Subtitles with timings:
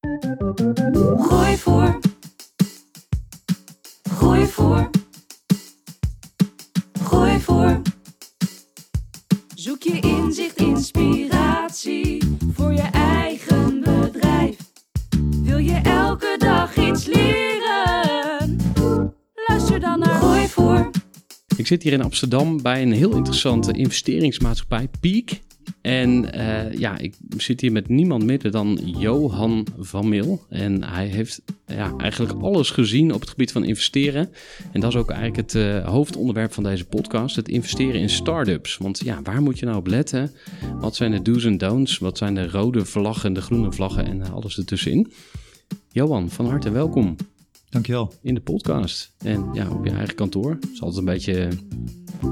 [0.00, 1.98] Gooi voor.
[4.10, 4.90] Gooi voor.
[7.02, 7.80] Gooi voor.
[9.54, 14.56] Zoek je inzicht, inspiratie voor je eigen bedrijf.
[15.42, 18.56] Wil je elke dag iets leren?
[19.48, 20.90] Luister dan naar Gooi voor.
[21.56, 25.40] Ik zit hier in Amsterdam bij een heel interessante investeringsmaatschappij, Peak.
[25.80, 30.44] En uh, ja, ik zit hier met niemand minder dan Johan van Mil.
[30.48, 34.28] En hij heeft ja, eigenlijk alles gezien op het gebied van investeren.
[34.72, 38.76] En dat is ook eigenlijk het uh, hoofdonderwerp van deze podcast: het investeren in start-ups.
[38.76, 40.32] Want ja, waar moet je nou op letten?
[40.80, 41.98] Wat zijn de do's en don'ts?
[41.98, 45.12] Wat zijn de rode vlaggen, de groene vlaggen en uh, alles ertussenin?
[45.92, 47.16] Johan, van harte welkom.
[47.70, 48.12] Dankjewel.
[48.22, 49.12] In de podcast.
[49.18, 50.50] En ja, op je eigen kantoor.
[50.50, 51.48] Het is altijd een beetje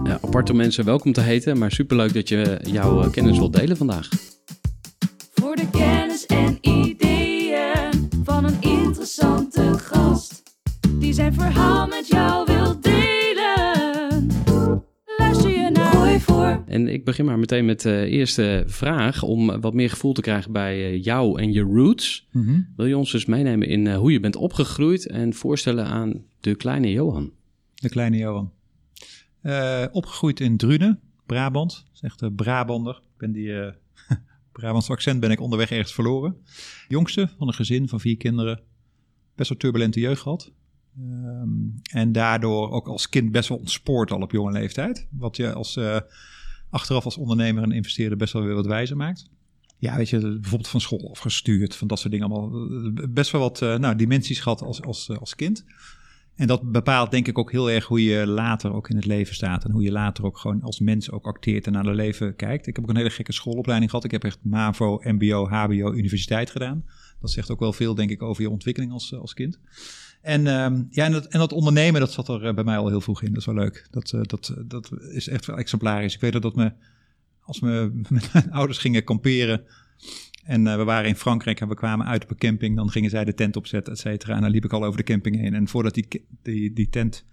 [0.04, 1.58] uh, apart om mensen welkom te heten.
[1.58, 4.08] Maar superleuk dat je jouw uh, kennis wilt delen vandaag.
[5.34, 10.42] Voor de kennis en ideeën van een interessante gast.
[10.98, 14.26] Die zijn verhaal met jou wil delen.
[15.16, 16.62] Luister je naar Gooi voor.
[16.66, 19.22] En ik begin maar meteen met de eerste vraag.
[19.22, 22.28] Om wat meer gevoel te krijgen bij jou en je roots.
[22.32, 22.68] Mm -hmm.
[22.76, 25.06] Wil je ons dus meenemen in hoe je bent opgegroeid.
[25.06, 27.32] En voorstellen aan de kleine Johan?
[27.74, 28.56] De kleine Johan.
[29.42, 31.84] Uh, opgegroeid in Drunen, Brabant.
[32.00, 32.94] Echt een Brabander.
[32.94, 33.72] Ik ben die uh,
[34.52, 36.36] Brabantse accent ben ik onderweg ergens verloren.
[36.88, 38.60] Jongste van een gezin van vier kinderen.
[39.34, 40.52] Best wel turbulente jeugd gehad.
[41.00, 45.06] Um, en daardoor ook als kind best wel ontspoord al op jonge leeftijd.
[45.10, 45.98] Wat je als, uh,
[46.70, 49.30] achteraf als ondernemer en investeerder best wel weer wat wijzer maakt.
[49.76, 52.68] Ja, weet je, bijvoorbeeld van school afgestuurd, van dat soort dingen allemaal.
[53.10, 55.64] Best wel wat nou, dimensies gehad als, als, als kind.
[56.38, 59.34] En dat bepaalt denk ik ook heel erg hoe je later ook in het leven
[59.34, 59.64] staat.
[59.64, 62.66] En hoe je later ook gewoon als mens ook acteert en naar het leven kijkt.
[62.66, 64.04] Ik heb ook een hele gekke schoolopleiding gehad.
[64.04, 66.84] Ik heb echt MAVO, MBO, HBO, universiteit gedaan.
[67.20, 69.58] Dat zegt ook wel veel denk ik over je ontwikkeling als, als kind.
[70.22, 73.00] En, um, ja, en, dat, en dat ondernemen, dat zat er bij mij al heel
[73.00, 73.28] vroeg in.
[73.28, 73.86] Dat is wel leuk.
[73.90, 76.14] Dat, uh, dat, dat is echt wel exemplarisch.
[76.14, 76.72] Ik weet dat, dat me,
[77.40, 79.64] als we met mijn ouders gingen kamperen...
[80.48, 82.76] En uh, we waren in Frankrijk en we kwamen uit op een camping.
[82.76, 84.34] Dan gingen zij de tent opzetten, et cetera.
[84.34, 85.54] En dan liep ik al over de camping heen.
[85.54, 87.24] En voordat die, die, die tent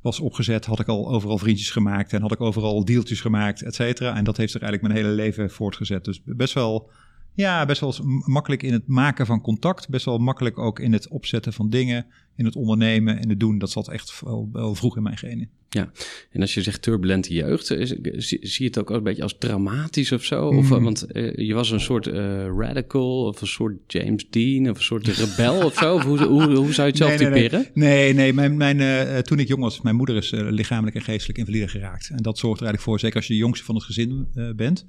[0.00, 2.12] was opgezet, had ik al overal vriendjes gemaakt.
[2.12, 4.16] En had ik overal deeltjes gemaakt, et cetera.
[4.16, 6.04] En dat heeft zich eigenlijk mijn hele leven voortgezet.
[6.04, 6.90] Dus best wel,
[7.32, 9.88] ja, best wel makkelijk in het maken van contact.
[9.88, 12.06] Best wel makkelijk ook in het opzetten van dingen.
[12.36, 13.58] In het ondernemen en het doen.
[13.58, 15.50] Dat zat echt wel, wel vroeg in mijn genen.
[15.68, 15.90] Ja,
[16.30, 19.36] en als je zegt turbulente jeugd, is, zie, zie je het ook een beetje als
[19.38, 20.52] dramatisch of zo?
[20.52, 20.58] Mm.
[20.58, 22.14] Of, want uh, je was een soort uh,
[22.58, 25.94] radical of een soort James Dean of een soort rebel of zo?
[25.94, 27.70] Of hoe, hoe, hoe, zou je het zelf nee, nee, typeren?
[27.74, 28.32] Nee, nee, nee.
[28.32, 32.08] Mijn, mijn, uh, toen ik jong was, mijn moeder is lichamelijk en geestelijk invalide geraakt.
[32.10, 34.86] En dat zorgt er eigenlijk voor, zeker als je de jongste van het gezin bent.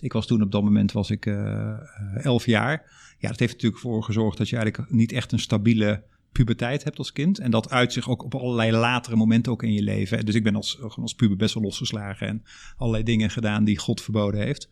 [0.00, 1.26] Ik was toen op dat moment was ik
[2.22, 2.98] elf jaar.
[3.18, 6.02] Ja, dat heeft natuurlijk voor gezorgd dat je eigenlijk niet echt een stabiele
[6.32, 7.38] puberteit hebt als kind.
[7.38, 10.24] En dat uit zich ook op allerlei latere momenten ook in je leven.
[10.26, 12.42] Dus ik ben als, als puber best wel losgeslagen en
[12.76, 14.68] allerlei dingen gedaan die God verboden heeft.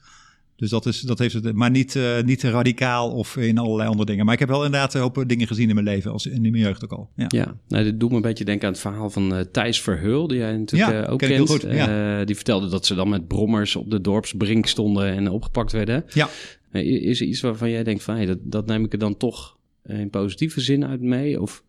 [0.59, 4.07] Dus dat, is, dat heeft het, maar niet, uh, niet radicaal of in allerlei andere
[4.07, 4.25] dingen.
[4.25, 6.57] Maar ik heb wel inderdaad een hoop dingen gezien in mijn leven, als in mijn
[6.57, 7.11] jeugd ook al.
[7.17, 9.81] Ja, ja nou, dit doet me een beetje denken aan het verhaal van uh, Thijs
[9.81, 11.49] Verheul, die jij natuurlijk ja, uh, ook kent.
[11.49, 12.25] Goed, ja.
[12.25, 16.05] die vertelde dat ze dan met brommers op de dorpsbrink stonden en opgepakt werden.
[16.09, 16.29] Ja.
[16.73, 19.58] is er iets waarvan jij denkt van, hey, dat, dat neem ik er dan toch
[19.89, 21.41] in positieve zin uit mee?
[21.41, 21.65] Of...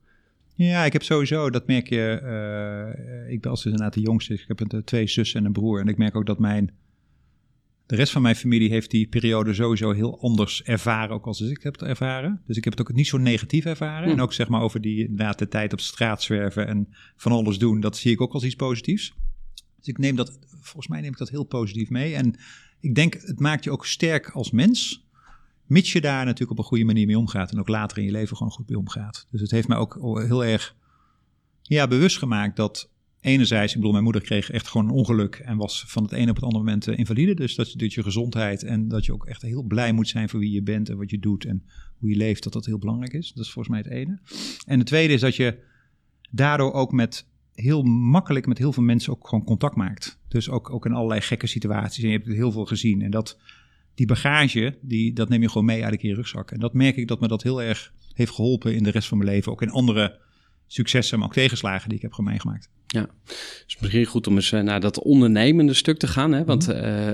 [0.56, 4.45] Ja, ik heb sowieso, dat merk je, uh, ik ben als inderdaad de jongste, ik
[4.48, 5.80] heb een, twee zussen en een broer.
[5.80, 6.71] En ik merk ook dat mijn,
[7.86, 11.63] de rest van mijn familie heeft die periode sowieso heel anders ervaren, ook als ik
[11.63, 12.42] heb het ervaren.
[12.48, 14.07] Dus ik heb het ook niet zo negatief ervaren.
[14.07, 14.13] Hm.
[14.13, 17.57] En ook zeg maar over die inderdaad de tijd op straat zwerven en van alles
[17.57, 19.13] doen, dat zie ik ook als iets positiefs.
[19.77, 22.15] Dus ik neem dat, volgens mij neem ik dat heel positief mee.
[22.15, 22.36] En
[22.80, 25.07] ik denk, het maakt je ook sterk als mens.
[25.69, 28.12] Mits je daar natuurlijk op een goede manier mee omgaat en ook later in je
[28.12, 29.27] leven gewoon goed mee omgaat.
[29.31, 30.75] Dus het heeft mij ook heel erg
[31.62, 32.89] ja, bewust gemaakt dat
[33.21, 36.30] enerzijds, ik bedoel, mijn moeder kreeg echt gewoon een ongeluk en was van het ene
[36.30, 37.33] op het andere moment eh, invalide.
[37.33, 40.39] Dus dat, dat je gezondheid en dat je ook echt heel blij moet zijn voor
[40.39, 41.63] wie je bent en wat je doet en
[41.98, 43.33] hoe je leeft, dat dat heel belangrijk is.
[43.33, 44.19] Dat is volgens mij het ene.
[44.65, 45.57] En het tweede is dat je
[46.30, 50.19] daardoor ook met heel makkelijk met heel veel mensen ook gewoon contact maakt.
[50.27, 52.04] Dus ook, ook in allerlei gekke situaties.
[52.04, 53.01] En je hebt heel veel gezien.
[53.01, 53.39] En dat,
[54.00, 56.51] die bagage, die, dat neem je gewoon mee uit je rugzak.
[56.51, 59.18] En dat merk ik dat me dat heel erg heeft geholpen in de rest van
[59.18, 59.51] mijn leven.
[59.51, 60.19] Ook in andere
[60.68, 62.69] successen, maar ook tegenslagen die ik heb meegemaakt.
[62.88, 63.10] Ja,
[63.66, 66.31] dus misschien goed om eens eh, naar dat ondernemende stuk te gaan.
[66.31, 66.46] Hè?
[66.46, 67.07] Want uh,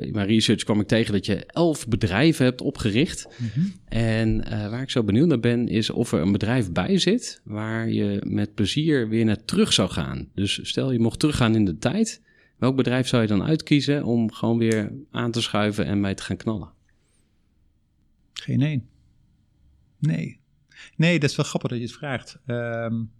[0.00, 3.28] in mijn research kwam ik tegen dat je elf bedrijven hebt opgericht.
[3.36, 3.66] Mhm.
[3.84, 7.40] En uh, waar ik zo benieuwd naar ben, is of er een bedrijf bij zit
[7.44, 10.28] waar je met plezier weer naar terug zou gaan.
[10.34, 12.20] Dus stel je mocht teruggaan in de tijd,
[12.60, 16.22] welk bedrijf zou je dan uitkiezen om gewoon weer aan te schuiven en mee te
[16.22, 16.72] gaan knallen?
[18.32, 18.88] Geen één.
[19.98, 20.40] Nee.
[20.96, 22.38] Nee, dat is wel grappig dat je het vraagt.
[22.46, 23.10] Um,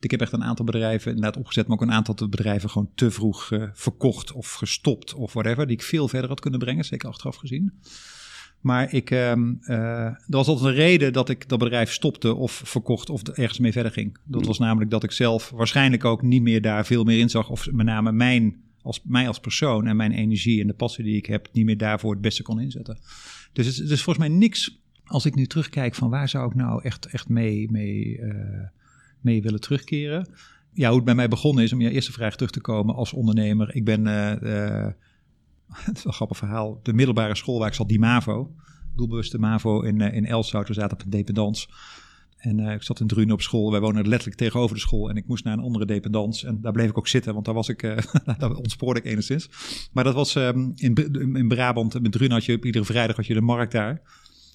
[0.00, 3.10] ik heb echt een aantal bedrijven inderdaad opgezet, maar ook een aantal bedrijven gewoon te
[3.10, 7.08] vroeg uh, verkocht of gestopt of whatever, die ik veel verder had kunnen brengen, zeker
[7.08, 7.72] achteraf gezien.
[8.60, 12.52] Maar ik, um, uh, er was altijd een reden dat ik dat bedrijf stopte of
[12.64, 14.18] verkocht of ergens mee verder ging.
[14.24, 17.50] Dat was namelijk dat ik zelf waarschijnlijk ook niet meer daar veel meer in zag.
[17.50, 21.16] Of met name mijn, als, mij als persoon en mijn energie en de passie die
[21.16, 22.98] ik heb, niet meer daarvoor het beste kon inzetten.
[23.52, 26.82] Dus het, is volgens mij niks, als ik nu terugkijk van waar zou ik nou
[26.82, 28.34] echt, echt mee, mee uh,
[29.20, 30.28] mee willen terugkeren.
[30.72, 33.12] Ja, hoe het bij mij begonnen is, om je eerste vraag terug te komen als
[33.12, 33.74] ondernemer.
[33.74, 34.86] Ik ben, uh, uh,
[35.88, 38.54] het is een grappig verhaal, de middelbare school waar ik zat, die MAVO.
[38.94, 41.68] Doelbewuste MAVO in, in Elshout, we zaten op een dependance.
[42.36, 43.70] En ik zat in Drunen op school.
[43.70, 45.08] Wij wonen letterlijk tegenover de school.
[45.08, 46.46] En ik moest naar een andere dependance.
[46.46, 47.80] En daar bleef ik ook zitten, want daar was ik,
[48.38, 49.48] daar ontspoorde ik enigszins.
[49.92, 50.94] Maar dat was um, in,
[51.34, 52.00] in Brabant.
[52.00, 54.02] Met Drunen had je op iedere vrijdag had je de markt daar.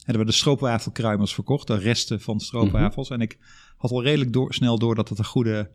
[0.05, 3.09] En er werden stroopwafelkruimels verkocht, de resten van stroopwafels.
[3.09, 3.19] Mhm.
[3.19, 3.37] En ik
[3.77, 5.71] had al redelijk door, snel door dat het een goede,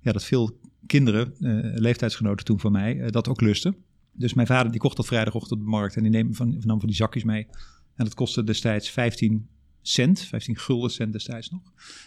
[0.00, 3.76] ja, dat veel kinderen, uh, leeftijdsgenoten toen van mij, dat ook lusten.
[4.12, 6.78] Dus mijn vader die kocht dat vrijdagochtend op de markt en die neem van, nam
[6.78, 7.46] van die zakjes mee.
[7.94, 9.48] En dat kostte destijds 15
[9.88, 11.60] cent, 15 gulden cent destijds nog.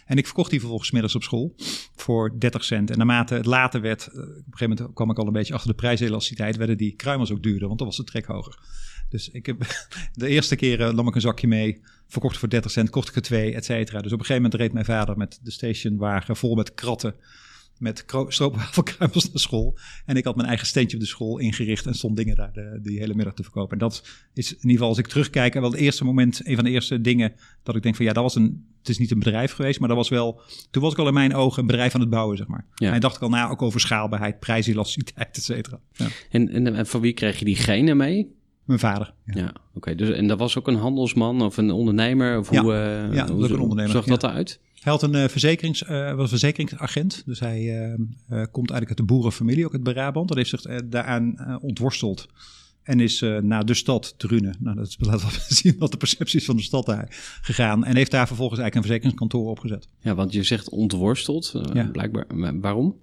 [0.06, 1.54] En ik verkocht die vervolgens middags op school
[1.96, 2.90] voor 30 cent.
[2.90, 5.54] En naarmate het later werd, uh, op een gegeven moment kwam ik al een beetje
[5.54, 8.58] achter de prijselasticiteit, werden die kruimels ook duurder, want dan was de trek hoger.
[9.08, 12.90] Dus ik heb de eerste keer nam ik een zakje mee, verkocht voor 30 cent,
[12.90, 14.00] kocht ik er twee, et cetera.
[14.00, 17.14] Dus op een gegeven moment reed mijn vader met de stationwagen vol met kratten
[17.80, 19.78] met stroopwafelkruimels naar school.
[20.06, 22.78] En ik had mijn eigen steentje op de school ingericht en stond dingen daar de,
[22.82, 23.72] die hele middag te verkopen.
[23.72, 24.04] En dat
[24.34, 27.00] is in ieder geval, als ik terugkijk, wel het eerste moment, een van de eerste
[27.00, 27.32] dingen
[27.62, 29.88] dat ik denk van ja, dat was een, het is niet een bedrijf geweest, maar
[29.88, 30.40] dat was wel,
[30.70, 32.66] toen was ik al in mijn ogen een bedrijf aan het bouwen, zeg maar.
[32.74, 32.92] Ja.
[32.92, 35.80] En dacht ik al na, ook over schaalbaarheid, prijselasticiteit, et cetera.
[35.92, 36.06] Ja.
[36.30, 38.38] En, en, en van wie kreeg je die genen mee?
[38.64, 39.14] Mijn vader.
[39.24, 39.94] Ja, oké.
[39.94, 42.38] Dus, en dat was ook een handelsman of een ondernemer?
[42.38, 43.92] Of ja, hoe, uh, ja, hoe, een ondernemer.
[43.92, 44.60] zag dat eruit?
[44.80, 47.22] Hij had een uh, verzekerings, uh, was verzekeringsagent.
[47.26, 47.96] Dus hij
[48.28, 50.28] komt eigenlijk uit de boerenfamilie, ook uit Brabant.
[50.28, 52.28] Dat heeft zich daaraan ontworsteld.
[52.82, 56.44] En is naar de stad Drunen, nou dat laat wel zien wat de perceptie is
[56.44, 57.06] van de stad daar,
[57.42, 57.84] gegaan.
[57.84, 59.88] En heeft daar vervolgens eigenlijk een verzekeringskantoor opgezet.
[60.00, 61.84] Ja, want je zegt ontworsteld, ja.
[61.84, 62.26] blijkbaar.
[62.60, 62.96] Waarom?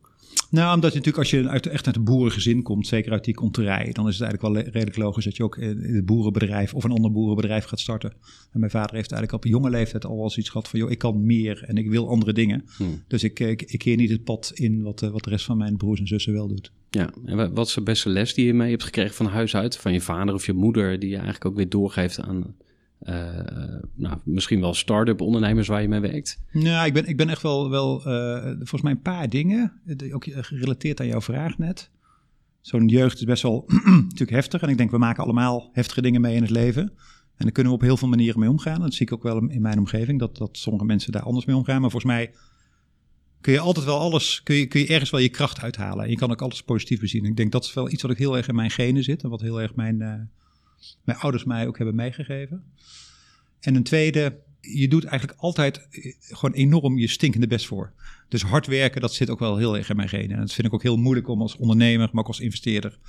[0.49, 3.33] Nou, omdat je natuurlijk als je uit, echt uit een boerengezin komt, zeker uit die
[3.33, 6.83] konterij, dan is het eigenlijk wel redelijk logisch dat je ook in het boerenbedrijf of
[6.83, 8.13] een ander boerenbedrijf gaat starten.
[8.51, 10.91] En mijn vader heeft eigenlijk op jonge leeftijd al wel eens iets gehad van, joh,
[10.91, 12.65] ik kan meer en ik wil andere dingen.
[12.77, 13.03] Hmm.
[13.07, 15.77] Dus ik, ik, ik keer niet het pad in wat, wat de rest van mijn
[15.77, 16.71] broers en zussen wel doet.
[16.89, 19.77] Ja, en wat is de beste les die je mee hebt gekregen van huis uit?
[19.77, 22.55] Van je vader of je moeder, die je eigenlijk ook weer doorgeeft aan
[23.93, 26.41] nou, misschien wel start-up ondernemers waar je mee werkt?
[26.51, 30.25] Nou, ik ben, ik ben echt wel, wel uh, volgens mij een paar dingen, ook
[30.29, 31.89] gerelateerd aan jouw vraag net.
[32.61, 36.21] Zo'n jeugd is best wel natuurlijk heftig en ik denk we maken allemaal heftige dingen
[36.21, 36.81] mee in het leven.
[37.37, 38.81] En daar kunnen we op heel veel manieren mee omgaan.
[38.81, 41.55] Dat zie ik ook wel in mijn omgeving, dat, dat sommige mensen daar anders mee
[41.55, 41.81] omgaan.
[41.81, 42.31] Maar volgens mij
[43.41, 46.03] kun je altijd wel alles, kun je, kun je ergens wel je kracht uithalen.
[46.03, 47.25] En je kan ook alles positief bezien.
[47.25, 49.29] Ik denk dat is wel iets wat ik heel erg in mijn genen zit en
[49.29, 50.29] wat heel erg mijn,
[51.03, 52.63] mijn ouders mij ook hebben meegegeven.
[53.59, 57.93] En een tweede, je doet eigenlijk altijd eh, gewoon enorm je stinkende best voor.
[58.29, 60.35] Dus hard werken, dat zit ook wel heel erg in mijn genen.
[60.35, 62.99] En dat vind ik ook heel moeilijk om als ondernemer, maar ook als investeerder,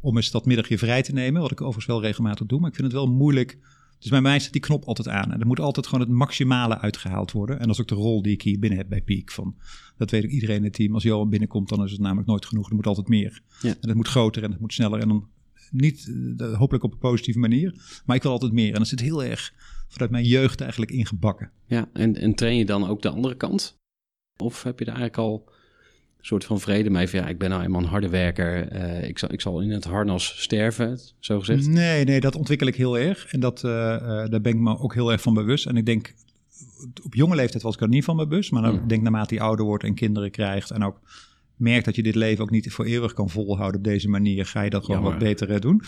[0.00, 1.42] om eens dat middagje vrij te nemen.
[1.42, 3.58] Wat ik overigens wel regelmatig doe, maar ik vind het wel moeilijk.
[3.98, 5.32] Dus bij mij zit die knop altijd aan.
[5.32, 7.58] En er moet altijd gewoon het maximale uitgehaald worden.
[7.58, 9.30] En dat is ook de rol die ik hier binnen heb bij Peak.
[9.30, 9.54] Van,
[9.96, 10.94] dat weet ook iedereen in het team.
[10.94, 12.68] Als Johan binnenkomt, dan is het namelijk nooit genoeg.
[12.68, 13.42] Er moet altijd meer.
[13.60, 13.68] Ja.
[13.68, 15.00] En het moet groter en het moet sneller.
[15.00, 15.28] En dan
[15.72, 17.74] niet, eh, hopelijk op een positieve manier.
[18.06, 18.72] Maar ik wil altijd meer.
[18.72, 19.52] En dat zit heel erg
[19.88, 21.50] vanuit mijn jeugd eigenlijk ingebakken.
[21.66, 23.76] Ja, en, en train je dan ook de andere kant?
[24.36, 25.50] Of heb je daar eigenlijk al
[26.24, 28.68] soort van vrede mee van ja, ik ben nou eenmaal een harde werker.
[28.68, 31.66] eh, ik, zal, ik zal in het harnas sterven, zo gezegd.
[31.66, 33.26] Nee, nee, dat ontwikkel ik heel erg.
[33.26, 33.70] En dat, eh,
[34.28, 35.66] daar ben ik me ook heel erg van bewust.
[35.66, 36.14] En ik denk,
[37.02, 38.50] op jonge leeftijd was ik er niet van bewust.
[38.52, 38.82] Maar dan Mm.
[38.82, 40.70] ik denk naarmate je ouder wordt en kinderen krijgt...
[40.70, 41.00] en ook
[41.62, 44.46] merkt dat je dit leven ook niet voor eeuwig kan volhouden op deze manier...
[44.46, 45.18] ga je dat gewoon Jammer.
[45.18, 45.82] wat beter eh, doen.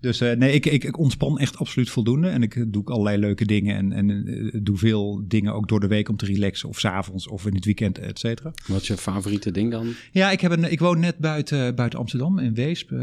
[0.00, 2.28] Dus eh, nee, ik, ik, ik ontspan echt absoluut voldoende.
[2.28, 3.76] En ik eh, doe allerlei leuke dingen.
[3.76, 6.68] En, en doe veel dingen ook door de week om te relaxen.
[6.68, 8.52] Of 's avonds of in het weekend, et cetera.
[8.66, 9.86] Wat is je favoriete ding dan?
[10.12, 12.98] Ja, ik, heb een, ik woon net buiten, buiten Amsterdam, in Weesp, in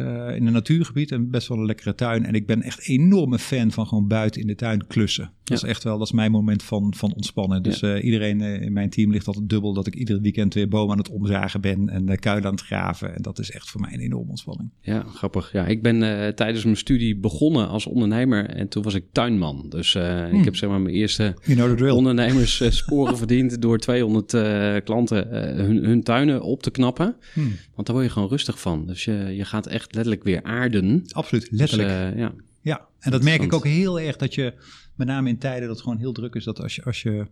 [0.48, 2.26] een natuurgebied en best wel een lekkere tuin.
[2.26, 5.32] En ik ben echt enorme fan van gewoon buiten in de tuin klussen.
[5.44, 5.68] Dat Ja.
[5.68, 7.64] is echt wel, dat is mijn moment van, van ontspannen.
[7.64, 10.98] Dus iedereen in mijn team ligt altijd dubbel dat ik ieder weekend weer bomen aan
[10.98, 13.16] het omzagen ben en kuilen aan het graven.
[13.16, 14.70] En dat is echt voor mij een enorme ontspanning.
[14.82, 15.52] Ja, grappig.
[15.52, 19.66] Ja, ik ben eh, tijdens mijn studie begonnen als ondernemer en toen was ik tuinman.
[19.70, 20.40] Dus eh, Hmm.
[20.40, 25.56] ik heb zeg maar mijn eerste You know ondernemerssporen verdiend door 200 eh, klanten eh,
[25.66, 27.16] hun, hun tuinen op te knappen.
[27.34, 27.56] Hmm.
[27.76, 28.86] Want daar word je gewoon rustig van.
[28.88, 31.04] Dus je, je gaat echt letterlijk weer aarden.
[31.12, 31.90] Absoluut, Dus, letterlijk.
[31.90, 32.34] eh, ja.
[32.62, 34.54] Ja, en dat merk ik ook heel erg dat je,
[34.96, 37.26] met name in tijden dat het gewoon heel druk is, dat als je, als je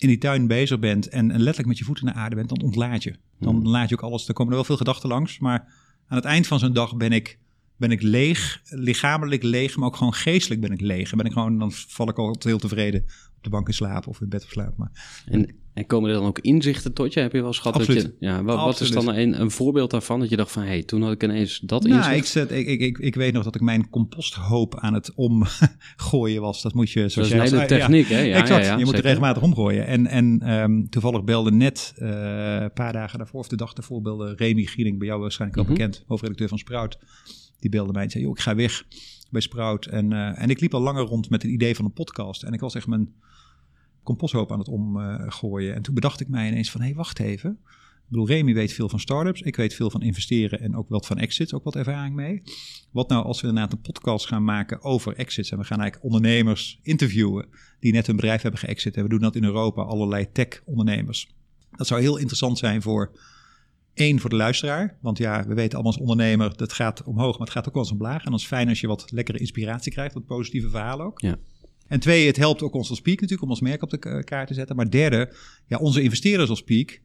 [0.00, 2.62] in die tuin bezig bent en, en letterlijk met je voeten naar aarde bent, dan
[2.62, 3.14] ontlaat je.
[3.38, 3.66] Dan Hmm.
[3.66, 5.58] laat je ook alles, er komen er wel veel gedachten langs, maar
[6.06, 7.38] aan het eind van zo'n dag ben ik,
[7.76, 11.10] ben ik leeg, lichamelijk leeg, maar ook gewoon geestelijk ben ik leeg.
[11.10, 13.02] En ben ik gewoon, dan val ik altijd heel tevreden
[13.36, 14.76] op de bank in slaap of in bed of slaap.
[14.76, 17.20] Maar En, en komen er dan ook inzichten tot je?
[17.20, 18.14] Heb je wel eens gehad dat je...
[18.18, 20.20] Ja, wat, wat is dan een, een voorbeeld daarvan?
[20.20, 22.16] Dat je dacht van, hé, hey, toen had ik ineens dat nou, inzicht.
[22.16, 26.40] ik, zet, ik, ik, ik, ik weet nog dat ik mijn composthoop aan het omgooien
[26.40, 26.62] was.
[26.62, 27.86] Dat moet je, dat zoals is een jij hele al zei, ja.
[27.86, 28.20] techniek, hè?
[28.20, 29.86] Ja, exact, ja, je moet er regelmatig omgooien.
[29.86, 32.08] En, en ehm, toevallig belde net eh,
[32.60, 35.68] een paar dagen daarvoor, of de dag daarvoor, belde Remy Gieling, bij jou waarschijnlijk wel
[35.70, 35.78] Mhm.
[35.78, 36.98] bekend, hoofdredacteur van Sprout.
[37.58, 38.84] Die belde mij en zei, joh, ik ga weg
[39.30, 39.86] bij Sprout.
[39.86, 42.42] En, eh, en ik liep al langer rond met het idee van een podcast.
[42.42, 43.14] En ik was echt mijn
[44.02, 45.74] composthoop aan het omgooien.
[45.74, 47.58] en toen bedacht ik mij ineens van, hé, hey, wacht even.
[48.10, 49.40] Ik bedoel, Remy weet veel van startups.
[49.40, 52.42] Ik weet veel van investeren en ook wat van exits, ook wat ervaring mee.
[52.90, 55.50] Wat nou als we inderdaad een podcast gaan maken over exits.
[55.50, 57.48] En we gaan eigenlijk ondernemers interviewen
[57.80, 58.96] die net hun bedrijf hebben geëxit.
[58.96, 61.28] En we doen dat in Europa, allerlei tech-ondernemers.
[61.70, 63.18] Dat zou heel interessant zijn voor
[63.94, 64.98] één, voor de luisteraar.
[65.00, 67.82] Want ja, we weten allemaal als ondernemer, dat gaat omhoog, maar het gaat ook wel
[67.82, 68.24] eens omlaag.
[68.24, 71.20] En dat is fijn als je wat lekkere inspiratie krijgt, wat positieve verhalen ook.
[71.20, 71.36] Ja.
[71.90, 74.22] En twee, het helpt ook ons als Peak natuurlijk om ons merk op de k-
[74.26, 74.76] kaart te zetten.
[74.76, 75.32] Maar derde,
[75.66, 77.00] ja, onze investeerders als Peak,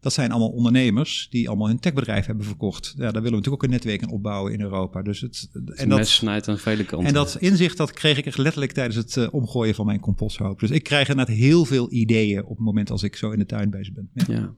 [0.00, 2.86] dat zijn allemaal ondernemers die allemaal hun techbedrijf hebben verkocht.
[2.96, 5.02] Ja, daar willen we natuurlijk ook een netwerk in opbouwen in Europa.
[5.02, 7.08] Dus het, Het en dat, snijdt aan vele kanten.
[7.08, 10.60] en dat inzicht dat kreeg ik echt letterlijk tijdens het eh, omgooien van mijn composthoop.
[10.60, 13.46] Dus ik krijg inderdaad heel veel ideeën op het moment als ik zo in de
[13.46, 14.10] tuin bezig ben.
[14.14, 14.24] Ja.
[14.34, 14.54] Ja.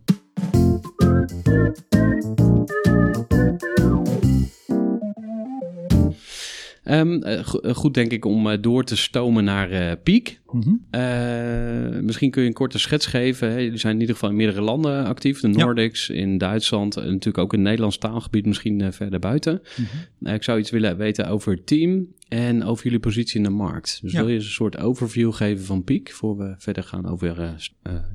[6.83, 10.41] Ehm, eh, go- eh, goed denk ik om eh, door te stomen naar Peak.
[10.53, 12.05] Mhm.
[12.05, 13.51] Misschien kun je een korte schets geven.
[13.51, 13.59] Hè?
[13.59, 15.41] Jullie zijn in ieder geval in meerdere landen actief.
[15.41, 15.55] De Ja.
[15.65, 16.97] Nordics, in Duitsland.
[16.97, 19.63] En natuurlijk ook in het Nederlands taalgebied, misschien verder buiten.
[20.21, 20.35] Mhm.
[20.35, 23.99] Ik zou iets willen weten over het team en over jullie positie in de markt.
[24.03, 24.19] Dus Ja.
[24.19, 26.11] wil je eens een soort overview geven van Peak...
[26.11, 27.57] voor we verder gaan over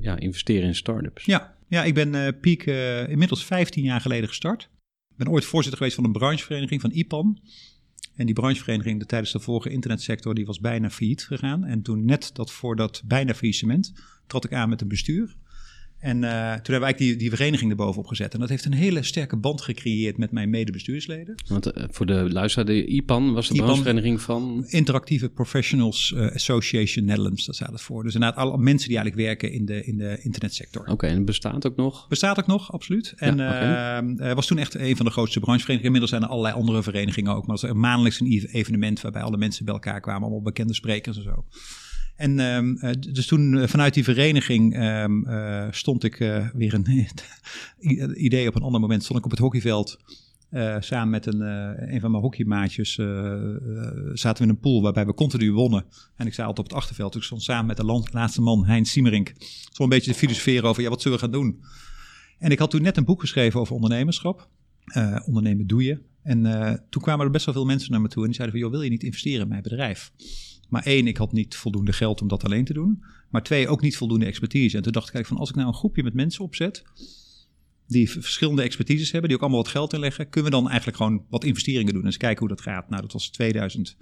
[0.00, 1.24] ja, investeren in startups?
[1.24, 4.62] Ja, ja, ik ben Peak eh, inmiddels 15 jaar geleden gestart.
[5.10, 7.38] Ik ben ooit voorzitter geweest van een branchevereniging van IPAN.
[8.18, 11.64] En die branchevereniging de, tijdens de vorige internetsector die was bijna failliet gegaan.
[11.64, 13.92] En toen net dat voor dat bijna faillissement
[14.26, 15.36] trad ik aan met een bestuur.
[16.00, 18.34] En eh, toen hebben we eigenlijk die, die vereniging erbovenop gezet.
[18.34, 21.34] En dat heeft een hele sterke band gecreëerd met mijn medebestuursleden.
[21.46, 23.66] Want eh, voor de luisteraar, de IPAN was de IPAN.
[23.66, 24.64] branchevereniging van...
[24.66, 28.02] Interactieve Professionals eh, Association Netherlands, dat staat het voor.
[28.02, 30.86] Dus inderdaad alle mensen die eigenlijk werken in de, in de internetsector.
[30.86, 32.08] Oké, en bestaat ook nog?
[32.08, 33.12] Bestaat ook nog, absoluut.
[33.16, 35.94] En Ja, was toen echt een van de grootste brancheverenigingen.
[35.94, 37.46] Inmiddels zijn er allerlei andere verenigingen ook.
[37.46, 40.22] Maar het was maandelijks een evenement waarbij alle mensen bij elkaar kwamen.
[40.22, 41.44] Allemaal bekende sprekers en zo.
[42.18, 46.16] En ehm, eh, dus toen eh, vanuit die vereniging ehm, eh, stond ik
[46.54, 47.08] weer een
[48.26, 49.02] idee op een ander moment.
[49.02, 49.98] Stond ik op het hockeyveld
[50.78, 51.40] samen met een,
[51.94, 52.94] een van mijn hockeymaatjes.
[54.12, 55.84] zaten we in een pool waarbij we continu wonnen.
[56.16, 57.16] En ik altijd op het achterveld.
[57.16, 59.34] Ik stond samen met de land- laatste man, Heinz Siemerink.
[59.72, 61.62] Zo een beetje te filosoferen over ja, wat zullen we gaan doen.
[62.38, 64.48] En ik had toen net een boek geschreven over ondernemerschap.
[65.26, 65.98] Ondernemen doe je.
[66.22, 66.42] En
[66.90, 68.76] toen kwamen er best wel veel mensen naar me toe en die zeiden van, joh,
[68.78, 70.12] wil je niet investeren in mijn bedrijf?
[70.68, 73.04] Maar één, ik had niet voldoende geld om dat alleen te doen.
[73.28, 74.76] Maar twee, ook niet voldoende expertise.
[74.76, 76.84] En toen dacht ik eigenlijk van, als ik nou een groepje met mensen opzet,
[77.86, 81.24] die verschillende expertises hebben, die ook allemaal wat geld inleggen, kunnen we dan eigenlijk gewoon
[81.28, 82.88] wat investeringen doen en eens kijken hoe dat gaat.
[82.88, 83.96] Nou, dat was 2000,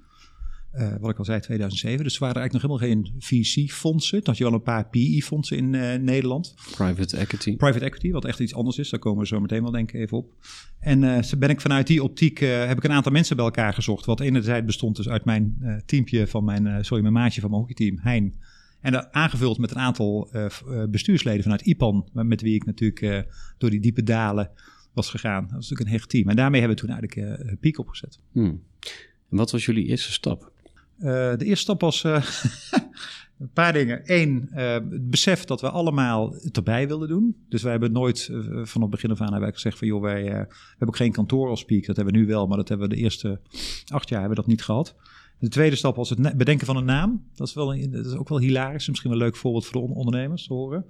[0.76, 2.04] eh, wat ik al zei, 2007.
[2.04, 4.18] Dus er waren er eigenlijk nog helemaal geen VC-fondsen.
[4.18, 6.54] Dat had je wel een paar PE-fondsen in eh, Nederland.
[6.70, 7.56] Private equity.
[7.56, 8.90] Private equity, wat echt iets anders is.
[8.90, 10.32] Daar komen we zo meteen wel denk ik even op.
[10.80, 14.04] En zo ben ik vanuit die optiek, heb ik een aantal mensen bij elkaar gezocht.
[14.04, 15.56] Wat enerzijds bestond dus uit mijn
[15.86, 18.34] teampje van mijn, sorry, mijn maatje van mijn hockeyteam, Hein.
[18.80, 20.30] En dan aangevuld met een aantal
[20.90, 23.26] bestuursleden vanuit IPAN, met- wie ik natuurlijk
[23.58, 24.50] door die diepe dalen
[24.92, 25.42] was gegaan.
[25.42, 26.28] Dat was natuurlijk een hecht team.
[26.28, 28.18] En daarmee hebben we toen eigenlijk Peak opgezet.
[28.32, 28.62] Hmm.
[29.30, 30.52] En wat was jullie eerste stap?
[30.98, 32.24] Eh, de eerste stap was eh,
[33.38, 34.00] een paar dingen.
[34.04, 37.36] Eén, eh, het besef dat we allemaal het erbij wilden doen.
[37.48, 40.22] Dus wij hebben nooit eh, van het begin af aan hebben gezegd van joh, wij
[40.24, 41.86] hebben ook geen kantoor als Peak.
[41.86, 43.40] Dat hebben we nu wel, maar dat hebben we de eerste
[43.86, 44.94] acht jaar hebben we dat niet gehad.
[45.38, 47.24] De tweede stap was het bedenken van een naam.
[47.34, 48.88] Dat is, wel een, dat is ook wel hilarisch.
[48.88, 50.84] Misschien wel een leuk voorbeeld voor de on- ondernemers te horen.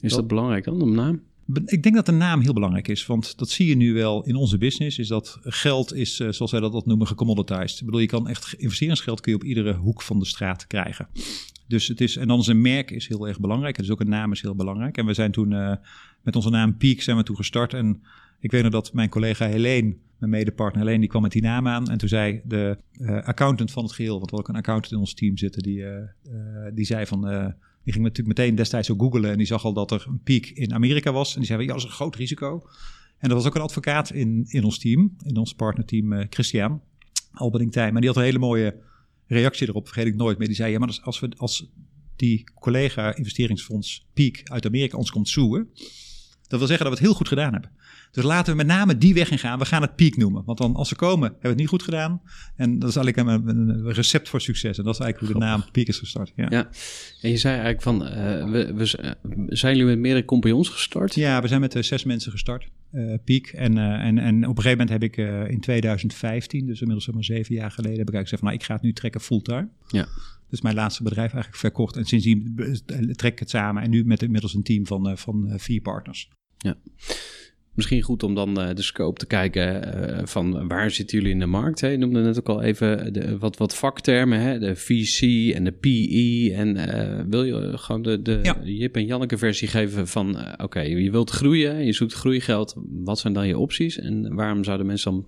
[0.00, 1.22] Is dat, Dat- belangrijk dan, de naam?
[1.64, 4.34] Ik denk dat de naam heel belangrijk is, want dat zie je nu wel in
[4.34, 4.98] onze business.
[4.98, 7.80] Is dat geld is, eh, zoals wij dat, noemen, gecommoditized.
[7.80, 11.08] Ik bedoel, je kan echt investeringsgeld kun je op iedere hoek van de straat krijgen.
[11.68, 13.76] Dus het is, en dan is een merk is heel erg belangrijk.
[13.76, 14.96] Dus ook een naam is heel belangrijk.
[14.96, 15.74] En we zijn toen eh,
[16.22, 17.74] met onze naam Peak zijn we toen gestart.
[17.74, 18.02] En
[18.40, 21.68] ik weet nog dat mijn collega Helene, mijn medepartner Helene, die kwam met die naam
[21.68, 21.88] aan.
[21.88, 24.92] En toen zei de eh, accountant van het geheel, want we hadden ook een accountant
[24.92, 25.84] in ons team zitten, die,
[26.74, 27.54] die zei van...
[27.84, 30.50] die ging natuurlijk meteen destijds ook googelen en die zag al dat er een piek
[30.50, 31.32] in Amerika was.
[31.32, 32.62] En die zei, ja, dat is een groot risico.
[33.18, 36.80] En er was ook een advocaat in, in ons team, in ons partnerteam, eh Christian
[37.32, 37.92] Alberding Tijn.
[37.92, 38.76] Maar die had een hele mooie
[39.26, 40.46] reactie erop, vergeet ik nooit meer.
[40.46, 41.66] Die zei, ja, maar als- we, als
[42.16, 45.68] die collega investeringsfonds Peak uit Amerika ons komt zoeken,
[46.48, 47.70] dat wil zeggen dat we het heel goed gedaan hebben.
[48.14, 49.58] Dus laten we met name die weg in gaan.
[49.58, 50.44] We gaan het Peak noemen.
[50.44, 52.22] Want dan als ze komen, hebben we het niet goed gedaan.
[52.56, 54.78] En dat is eigenlijk een, een recept voor succes.
[54.78, 56.32] En dat is eigenlijk hoe de naam Peak is gestart.
[56.36, 56.46] Ja.
[56.50, 56.68] Ja.
[57.20, 59.10] En je zei eigenlijk van, eh, we, we, eh,
[59.48, 61.14] zijn jullie met meerdere compagnons gestart?
[61.14, 62.68] Ja, we zijn met eh, zes mensen gestart,
[63.24, 63.46] Peak.
[63.46, 65.16] En, en, en op een gegeven moment heb ik
[65.50, 68.60] in 2015, dus inmiddels zeg maar zeven jaar geleden, heb ik eigenlijk gezegd van nou,
[68.60, 69.68] ik ga het nu trekken fulltime.
[69.88, 70.06] Ja.
[70.50, 71.96] Dus mijn laatste bedrijf eigenlijk verkocht.
[71.96, 72.54] En sindsdien
[73.12, 73.82] trek ik het samen.
[73.82, 76.28] En nu met inmiddels een team van, van vier partners.
[77.74, 81.38] Misschien goed om dan eh, de scope te kijken eh, van waar zitten jullie in
[81.38, 81.80] de markt.
[81.80, 81.88] Hè?
[81.88, 84.58] Je noemde net ook al even de, wat, wat vaktermen, hè?
[84.58, 85.20] de VC
[85.54, 86.52] en de PE.
[86.54, 88.56] En eh, wil je gewoon de, de Ja.
[88.64, 90.36] Jip en Janneke versie geven van...
[90.62, 92.74] oké, je wilt groeien, je zoekt groeigeld.
[92.90, 93.98] Wat zijn dan je opties?
[93.98, 95.26] En waarom zouden mensen dan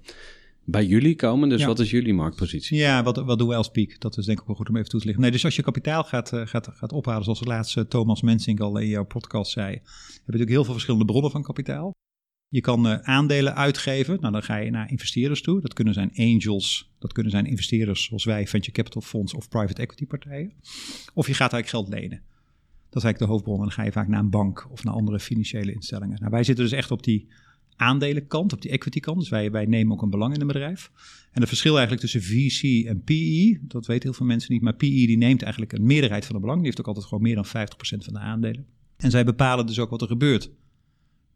[0.65, 1.49] bij jullie komen?
[1.49, 1.67] Dus Ja.
[1.67, 2.79] wat is jullie marktpositie?
[2.79, 4.01] Ja, wat, wat doen we als Peak?
[4.01, 5.25] Dat is denk ik wel goed om even toe te lichten.
[5.25, 8.79] Nee, dus als je kapitaal gaat, gaat, gaat ophalen, zoals de laatste Thomas Mensink al
[8.79, 11.95] in jouw podcast zei, heb je natuurlijk heel veel verschillende bronnen van kapitaal.
[12.49, 14.19] Je kan eh, aandelen uitgeven.
[14.21, 15.61] Nou, dan ga je naar investeerders toe.
[15.61, 19.83] Dat kunnen zijn angels, dat kunnen zijn investeerders zoals wij, venture capital funds of private
[19.83, 20.53] equity partijen.
[21.15, 22.23] Of je gaat eigenlijk geld lenen.
[22.89, 23.57] Dat is eigenlijk de hoofdbron.
[23.57, 26.19] En dan ga je vaak naar een bank of naar andere financiële instellingen.
[26.19, 27.29] Nou, wij zitten dus echt op die
[27.77, 29.19] aandelenkant, op die equity kant.
[29.19, 30.91] Dus wij, wij nemen ook een belang in een bedrijf.
[31.33, 34.75] En het verschil eigenlijk tussen VC en PE, dat weten heel veel mensen niet, maar
[34.75, 36.59] PE die neemt eigenlijk een meerderheid van de belang.
[36.59, 38.67] Die heeft ook altijd gewoon meer dan 50% van de aandelen.
[38.97, 40.51] En zij bepalen dus ook wat er gebeurt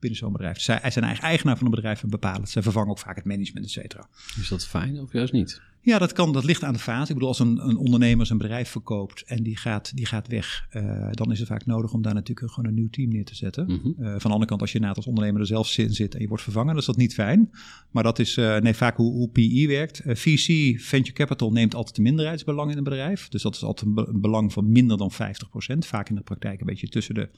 [0.00, 0.54] binnen zo'n bedrijf.
[0.54, 2.50] Dus zij zijn eigenlijk eigenaar van een bedrijf en bepalen het.
[2.50, 4.08] Zij vervangen ook vaak het management, et cetera.
[4.40, 5.60] Is dat fijn of juist niet?
[5.82, 6.32] Ja, dat kan.
[6.32, 7.08] Dat ligt aan de fase.
[7.08, 10.66] Ik bedoel, als een, een ondernemer zijn bedrijf verkoopt en die gaat, die gaat weg,
[10.70, 13.34] eh, dan is het vaak nodig om daar natuurlijk gewoon een nieuw team neer te
[13.34, 13.64] zetten.
[13.64, 14.04] Mhm.
[14.04, 16.20] Eh, van de andere kant, als je inderdaad als ondernemer er zelf in zit en
[16.20, 17.50] je wordt vervangen, dan is dat niet fijn.
[17.90, 20.02] Maar dat is eh, nee, vaak hoe, hoe PE werkt.
[20.06, 23.28] VC, Venture Capital, neemt altijd een minderheidsbelang in een bedrijf.
[23.28, 25.16] Dus dat is altijd een, be- een belang van minder dan 50%.
[25.78, 27.28] Vaak in de praktijk een beetje tussen de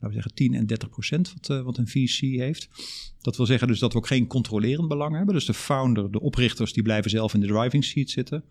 [0.00, 2.68] laten we zeggen 10 en 30 procent wat, eh, wat een VC heeft.
[3.20, 5.34] Dat wil zeggen dus dat we ook geen controlerend belang hebben.
[5.34, 8.44] Dus de founder, de oprichters, die blijven zelf in de driving seat zitten.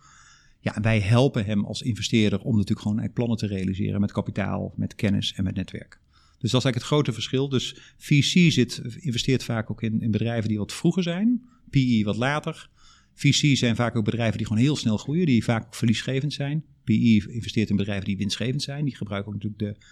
[0.60, 4.74] Ja, wij helpen hem als investeerder om natuurlijk gewoon eigenlijk plannen te realiseren met kapitaal,
[4.76, 6.00] met kennis en met netwerk.
[6.40, 7.50] Dus dat is eigenlijk het grote verschil.
[7.50, 12.18] Dus VC zit, investeert vaak ook in, in bedrijven die wat vroeger zijn, PE wat
[12.18, 12.70] later.
[13.14, 16.64] VC zijn vaak ook bedrijven die gewoon heel snel groeien, die vaak verliesgevend zijn.
[16.84, 18.86] PE investeert in bedrijven die winstgevend zijn.
[18.86, 19.86] Die gebruiken ook natuurlijk de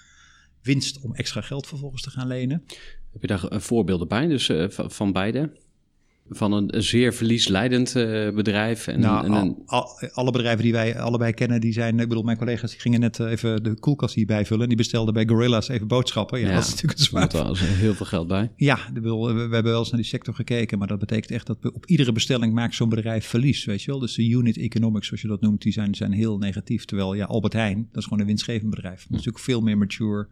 [0.63, 2.63] winst om extra geld vervolgens te gaan lenen.
[3.11, 5.51] Heb je daar eh, voorbeelden bij, dus eh, van, van beide?
[6.29, 9.63] Van een, zeer verliesleidend eh, bedrijf en, nou, en een...
[9.65, 12.79] al- al- alle bedrijven die wij allebei kennen, die zijn, ik bedoel, mijn collega's die
[12.79, 14.61] gingen net eh, even de koelkast hier bijvullen.
[14.61, 16.39] En die bestelden bij Gorilla's even boodschappen.
[16.39, 17.47] Ja, dat is natuurlijk een er zwaar.
[17.47, 18.51] eens heel veel geld bij.
[18.55, 19.01] Ja, we,
[19.33, 21.85] we hebben wel eens naar die sector gekeken, maar dat betekent echt dat we op
[21.85, 23.99] iedere bestelling maakt zo'n bedrijf verlies, weet je wel.
[23.99, 26.85] Dus de unit economics, zoals je dat noemt, die zijn, zijn heel negatief.
[26.85, 28.95] Terwijl, ja, Albert Heijn, dat is gewoon een winstgevend bedrijf.
[28.97, 30.27] Dat is natuurlijk veel meer mature,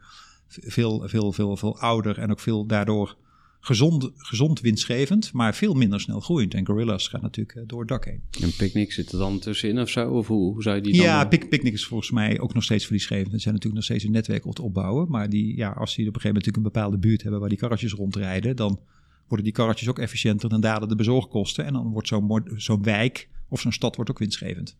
[0.47, 3.15] veel, veel, veel, veel ouder en ook veel daardoor
[3.63, 6.53] gezond, gezond winstgevend, maar veel minder snel groeiend.
[6.53, 8.21] En Gorilla's gaat natuurlijk eh, door het dak heen.
[8.41, 10.09] En Picnic zit er dan tussenin of zo?
[10.09, 11.05] Of hoe, hoe zou je die dan...
[11.05, 13.31] Ja, Pic- Picnic is volgens mij ook nog steeds verliesgevend.
[13.31, 15.09] Ze zijn natuurlijk nog steeds een netwerk op het opbouwen.
[15.09, 17.49] Maar die, ja, als die op een gegeven moment natuurlijk een bepaalde buurt hebben waar
[17.49, 18.79] die karretjes rondrijden, dan
[19.27, 20.49] worden die karretjes ook efficiënter.
[20.49, 22.07] Dan dalen de bezorgkosten en dan wordt
[22.55, 24.77] zo'n wijk of zo'n stad wordt ook winstgevend.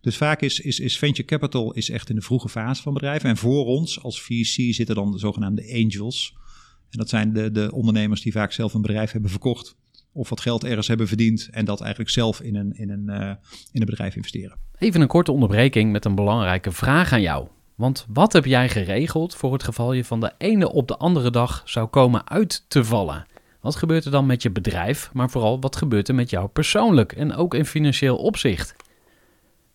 [0.00, 3.28] Dus vaak is, is, is venture capital is echt in de vroege fase van bedrijven.
[3.28, 6.34] En voor ons als VC zitten dan de zogenaamde angels.
[6.90, 9.76] En dat zijn de, de ondernemers die vaak zelf een bedrijf hebben verkocht.
[10.12, 11.48] Of wat geld ergens hebben verdiend.
[11.50, 13.28] En dat eigenlijk zelf in een, in een, eh,
[13.72, 14.56] in een bedrijf investeren.
[14.78, 17.48] Even een korte onderbreking met een belangrijke vraag aan jou.
[17.74, 21.30] Want wat heb jij geregeld voor het geval je van de ene op de andere
[21.30, 23.26] dag zou komen uit te vallen?
[23.60, 27.12] Wat gebeurt er dan met je bedrijf, maar vooral wat gebeurt er met jou persoonlijk
[27.12, 28.74] en ook in financieel opzicht?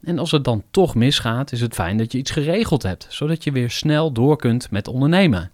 [0.00, 3.44] En als het dan toch misgaat, is het fijn dat je iets geregeld hebt, zodat
[3.44, 5.50] je weer snel door kunt met ondernemen.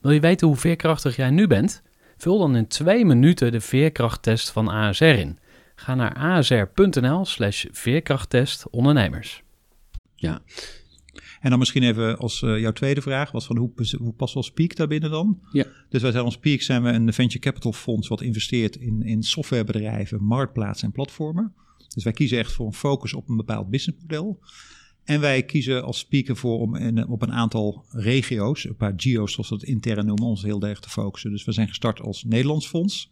[0.00, 1.82] Wil je weten hoe veerkrachtig jij nu bent?
[2.16, 5.38] Vul dan in twee minuten de veerkrachttest van ASR in.
[5.74, 9.42] Ga naar asr.nl slash veerkrachttest ondernemers.
[10.14, 10.42] Ja,
[11.40, 14.42] En dan misschien even als eh, jouw tweede vraag was van hoe, hoe past wel
[14.42, 15.40] Speak daarbinnen dan?
[15.52, 15.64] Ja.
[15.88, 19.22] Dus wij zijn als Speak zijn we een venture capital fonds wat investeert in, in
[19.22, 21.54] softwarebedrijven, marktplaatsen en platformen.
[21.94, 24.40] Dus wij kiezen echt voor een focus op een bepaald businessmodel.
[25.04, 29.32] En wij kiezen als speaker voor om in, op een aantal regio's, een paar geo's
[29.32, 31.30] zoals we het intern noemen, ons heel erg te focussen.
[31.30, 33.10] Dus we zijn gestart als Nederlands fonds.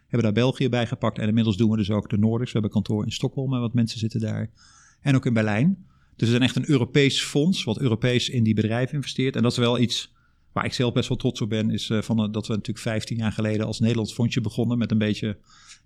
[0.00, 2.52] Hebben daar België bij gepakt en inmiddels doen we dus ook de Nordics.
[2.52, 4.50] We hebben kantoor in Stockholm en wat mensen zitten daar.
[5.00, 5.84] En ook in Berlijn.
[6.16, 9.36] Dus we zijn echt een Europees fonds, wat Europees in die bedrijven investeert.
[9.36, 10.12] En dat is wel iets
[10.52, 12.78] waar ik zelf best wel trots op ben, is eh, van, eh, dat we natuurlijk
[12.78, 15.36] 15 jaar geleden als Nederlands fondsje begonnen met een beetje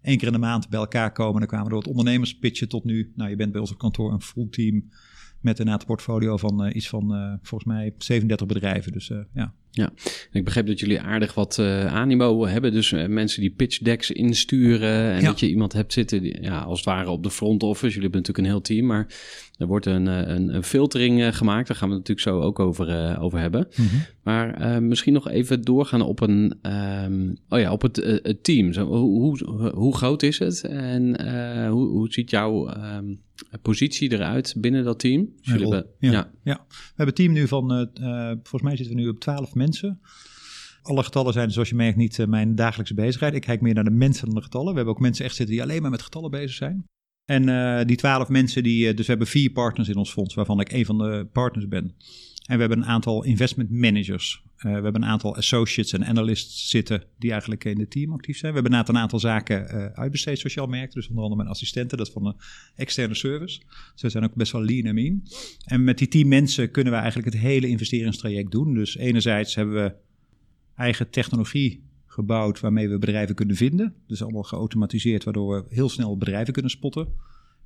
[0.04, 1.38] één keer in de maand bij elkaar komen.
[1.38, 3.12] Dan kwamen we door het ondernemerspitchen tot nu.
[3.16, 4.90] Nou, je bent bij ons op kantoor een full team
[5.44, 8.92] met een aantal portfolio van eh, iets van eh, volgens mij 37 bedrijven.
[8.92, 9.54] Dus eh, ja.
[9.70, 9.92] Ja,
[10.32, 12.72] ik begreep dat jullie aardig wat eh, animo hebben.
[12.72, 15.10] Dus mensen die pitch decks insturen.
[15.12, 15.26] En Ja.
[15.26, 17.94] dat je iemand hebt zitten, die, ja, als het ware op de front office.
[17.94, 19.06] Jullie hebben natuurlijk een heel team, maar
[19.58, 21.68] er wordt een, een, een filtering gemaakt.
[21.68, 23.68] Daar gaan we het natuurlijk zo ook over, over hebben.
[24.22, 28.72] Maar eh, misschien nog even doorgaan op een, ehm, oh ja, op het, het team.
[28.72, 30.64] Zo, hoe, hoe, hoe groot is het?
[30.64, 31.20] En
[31.70, 33.04] hoe, hoe ziet jouw ehm,
[33.62, 35.32] positie eruit binnen dat team?
[35.42, 35.72] Dus rol.
[35.72, 36.10] hebben- Ja.
[36.12, 36.30] ja.
[36.44, 39.20] Ja, we hebben een team nu van, eh, eh, volgens mij zitten we nu op
[39.20, 40.00] 12 mensen.
[40.82, 43.34] Alle getallen zijn, zoals je merkt, niet eh, mijn dagelijkse bezigheid.
[43.34, 44.68] Ik kijk meer naar de mensen dan de getallen.
[44.70, 46.84] We hebben ook mensen echt zitten die alleen maar met getallen bezig zijn.
[47.24, 50.72] En die 12 mensen, die, dus we hebben vier partners in ons fonds, waarvan ik
[50.72, 51.94] een van de partners ben.
[52.44, 54.42] En we hebben een aantal investment managers.
[54.56, 58.38] Eh, we hebben een aantal associates en analysts zitten die eigenlijk in het team actief
[58.38, 58.52] zijn.
[58.54, 60.94] We hebben een aantal zaken eh, uitbesteed, zoals je al merkt.
[60.94, 62.36] Dus onder andere mijn assistenten, dat van een
[62.76, 63.60] externe service.
[63.94, 65.22] Ze zijn ook best wel lean en mean.
[65.64, 68.74] En met die team mensen kunnen we eigenlijk het hele investeringstraject doen.
[68.74, 69.94] Dus enerzijds hebben we
[70.76, 73.94] eigen technologie gebouwd waarmee we bedrijven kunnen vinden.
[74.06, 77.08] Dus allemaal geautomatiseerd, waardoor we heel snel bedrijven kunnen spotten.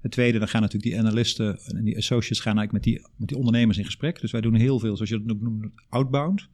[0.01, 3.29] Het tweede, dan gaan natuurlijk die analisten en die associates gaan eigenlijk met die, met
[3.29, 4.21] die ondernemers in gesprek.
[4.21, 6.49] Dus wij doen heel veel, zoals je dat noemt, outbound.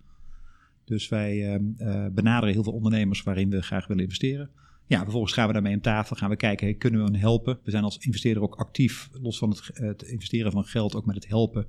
[0.84, 4.50] Dus wij ehm, eh, benaderen heel veel ondernemers waarin we graag willen investeren.
[4.86, 7.58] Ja, vervolgens gaan we daarmee aan tafel, gaan we kijken, kunnen we hen helpen?
[7.64, 11.14] We zijn als investeerder ook actief, los van het, het investeren van geld, ook met
[11.14, 11.66] het helpen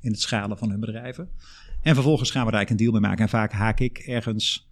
[0.00, 1.28] in het schalen van hun bedrijven.
[1.82, 3.24] En vervolgens gaan we daar eigenlijk een deal mee maken.
[3.24, 4.68] En vaak haak ik ergens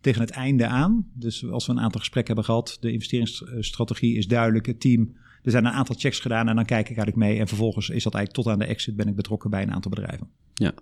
[0.00, 1.10] tegen het einde aan.
[1.14, 5.16] Dus als we een aantal gesprekken hebben gehad, de investeringsstrategie is duidelijk, het team.
[5.42, 7.38] Er zijn een aantal checks gedaan en dan kijk ik eigenlijk mee.
[7.38, 9.90] En vervolgens is dat eigenlijk tot aan de exit ben ik betrokken bij een aantal
[9.90, 10.28] bedrijven.
[10.60, 10.72] Ja,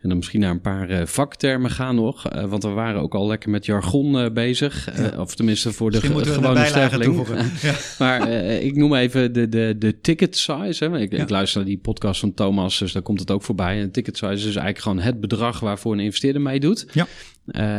[0.00, 2.28] en dan misschien naar een paar eh, vaktermen gaan nog.
[2.28, 4.88] eh, want we waren ook al lekker met jargon eh, bezig.
[5.18, 7.26] of tenminste voor de Misschien gewone sterveling.
[7.62, 7.74] Ja.
[7.98, 8.28] maar
[8.62, 10.84] ik noem even de, de, de ticket size.
[10.84, 10.98] Hè.
[10.98, 11.22] Ik, Ja.
[11.22, 13.80] ik luister naar die podcast van Thomas, dus daar komt het ook voorbij.
[13.80, 16.86] En ticket size is eigenlijk gewoon het bedrag waarvoor een investeerder meedoet.
[16.92, 17.06] Ja.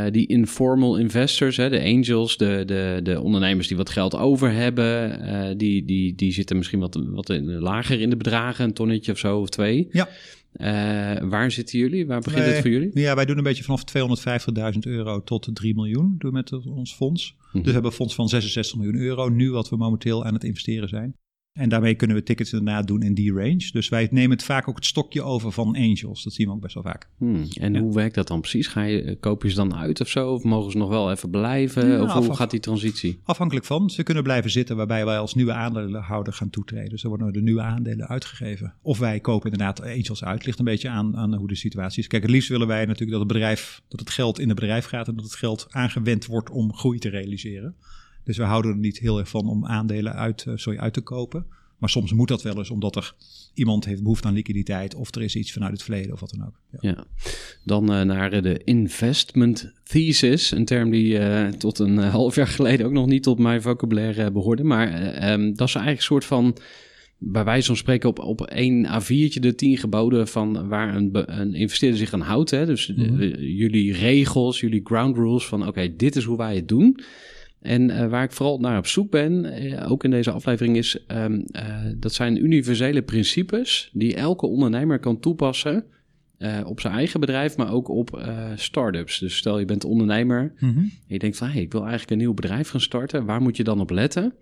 [0.10, 5.58] Die informal investors, hè, de angels, de, de, de ondernemers die wat geld over hebben,
[5.58, 9.18] die, die, die zitten misschien wat, wat in- lager in de bedragen, een tonnetje of
[9.18, 9.88] zo of twee.
[9.92, 10.10] Ja.
[10.54, 12.06] Eh, waar zitten jullie?
[12.08, 13.00] Waar begint het voor jullie?
[13.00, 13.84] Ja, wij doen een beetje vanaf
[14.74, 17.36] 250.000 euro tot 3 miljoen doen met ons fonds.
[17.38, 17.58] Mhm.
[17.58, 20.44] Dus we hebben een fonds van 66 miljoen euro nu wat we momenteel aan het
[20.44, 21.16] investeren zijn.
[21.54, 23.70] En daarmee kunnen we tickets inderdaad doen in die range.
[23.72, 26.24] Dus wij nemen het vaak ook het stokje over van angels.
[26.24, 27.08] Dat zien we ook best wel vaak.
[27.18, 27.80] Hmm, En Ja.
[27.80, 28.68] hoe werkt dat dan precies?
[28.68, 30.32] Ga je, eh, koop je ze dan uit of zo?
[30.34, 31.88] Of mogen ze nog wel even blijven?
[31.88, 33.20] Ja, of hoe gaat die transitie?
[33.24, 33.90] Afhankelijk van.
[33.90, 36.90] Ze kunnen blijven zitten waarbij wij als nieuwe aandeelhouder gaan toetreden.
[36.90, 38.74] Dus er worden de nieuwe aandelen uitgegeven.
[38.82, 40.46] Of wij kopen inderdaad angels uit.
[40.46, 42.08] Ligt een beetje aan, aan hoe de situatie is.
[42.08, 44.86] Kijk, het liefst willen wij natuurlijk dat het bedrijf, dat het geld in het bedrijf
[44.86, 47.76] gaat en dat het geld aangewend wordt om groei te realiseren.
[48.24, 51.02] Dus we houden er niet heel erg van om aandelen uit, eh, sorry, uit te
[51.02, 51.46] kopen.
[51.78, 53.14] Maar soms moet dat wel eens omdat er
[53.54, 56.46] iemand heeft behoefte aan liquiditeit of er is iets vanuit het verleden of wat dan
[56.46, 56.60] ook.
[56.82, 56.90] Ja.
[56.90, 57.04] Ja.
[57.64, 60.52] Dan eh, naar de investment thesis.
[60.52, 64.24] Een term die eh, tot een half jaar geleden ook nog niet tot mijn vocabulaire
[64.24, 64.64] eh, behoorde.
[64.64, 66.58] Maar eh, ehm, dat is eigenlijk een soort van
[67.18, 71.54] bij wijze van spreken op, op één A4'tje de tien geboden van waar een, een
[71.54, 72.50] investeerder zich aan houdt.
[72.52, 72.66] Hè?
[72.66, 73.18] Dus Mhm.
[73.18, 77.00] de- jullie regels, jullie ground rules van oké, dit is hoe wij het doen.
[77.64, 81.06] En eh, waar ik vooral naar op zoek ben, eh, ook in deze aflevering, is
[81.08, 81.66] ehm, eh,
[81.98, 85.86] dat zijn universele principes die elke ondernemer kan toepassen
[86.66, 88.24] op zijn eigen bedrijf, maar ook op
[88.56, 89.20] start-ups.
[89.20, 90.78] Dus stel je bent ondernemer Mhm.
[90.78, 93.26] en je denkt van, hey, ik wil eigenlijk een nieuw bedrijf gaan starten.
[93.26, 94.34] Waar moet je dan op letten?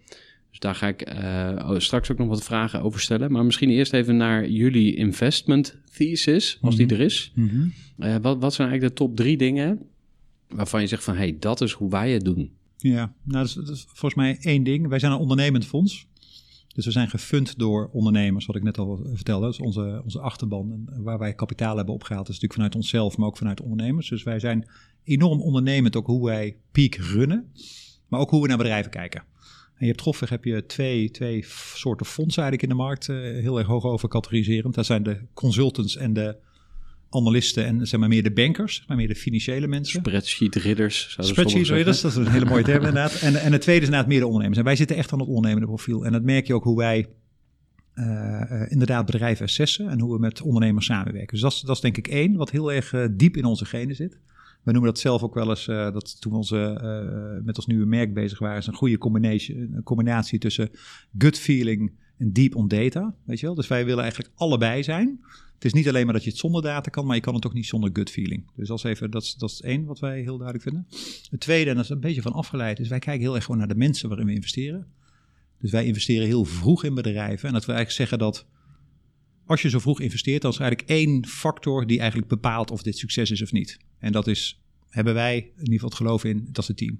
[0.49, 1.13] Dus daar ga ik
[1.61, 3.31] oh, straks ook nog wat vragen over stellen.
[3.31, 6.93] Maar misschien eerst even naar jullie investment thesis, als die Mhm.
[6.95, 7.31] er is.
[7.35, 7.67] Mhm.
[8.21, 9.79] Wat, wat zijn eigenlijk de top drie dingen
[10.47, 12.51] waarvan je zegt van, hey, dat is hoe wij het doen?
[12.81, 14.87] Ja, nou, dat is, dat volgens mij één ding.
[14.87, 16.07] Wij zijn een ondernemend fonds.
[16.75, 19.45] Dus we zijn gefund door ondernemers, wat ik net al vertelde.
[19.45, 20.71] Dat is onze, onze achterban.
[20.71, 24.09] En waar wij kapitaal hebben opgehaald, is natuurlijk vanuit onszelf, maar ook vanuit ondernemers.
[24.09, 24.67] Dus wij zijn
[25.03, 27.51] enorm ondernemend, ook hoe wij peak runnen,
[28.07, 29.23] maar ook hoe we naar bedrijven kijken.
[29.73, 33.15] En je hebt grofweg heb je twee, twee soorten fondsen eigenlijk in de markt, eh,
[33.17, 34.73] heel erg hoog over categoriserend.
[34.73, 36.35] Dat zijn de consultants en de
[37.11, 39.99] analisten en zeg maar meer de bankers, maar meer de financiële mensen.
[39.99, 41.17] Spreadsheet ridders.
[41.19, 41.85] Spreadsheet zeggen.
[41.85, 43.21] dat is een hele mooie term inderdaad.
[43.21, 44.59] En, en het tweede is inderdaad meer de ondernemers.
[44.59, 46.05] En wij zitten echt aan het ondernemende profiel.
[46.05, 47.07] En dat merk je ook hoe wij
[47.93, 51.31] eh, eh, inderdaad bedrijven assessen en hoe we met ondernemers samenwerken.
[51.31, 53.65] Dus dat is, dat is denk ik één, wat heel erg eh, diep in onze
[53.65, 54.19] genen zit.
[54.63, 58.13] We noemen dat zelf ook wel eens, dat toen we onze, met ons nieuwe merk
[58.13, 60.69] bezig waren, is een goede combinatie, een combinatie tussen
[61.17, 63.15] gut feeling en deep on data.
[63.25, 63.55] Weet je wel?
[63.55, 65.19] Dus wij willen eigenlijk allebei zijn.
[65.61, 67.45] Het is niet alleen maar dat je het zonder data kan, maar je kan het
[67.45, 68.51] ook niet zonder gut feeling.
[68.55, 70.87] Dus dat is, even, dat is, één wat wij heel duidelijk vinden.
[71.29, 73.59] Het tweede, en dat is een beetje van afgeleid, is wij kijken heel erg gewoon
[73.59, 74.87] naar de mensen waarin we investeren.
[75.59, 77.47] Dus wij investeren heel vroeg in bedrijven.
[77.47, 78.45] En dat we eigenlijk zeggen dat
[79.45, 82.81] als je zo vroeg investeert, dan is er eigenlijk één factor die eigenlijk bepaalt of
[82.81, 83.79] dit succes is of niet.
[83.99, 86.99] En dat is, hebben wij in ieder geval het geloof in, dat is het team.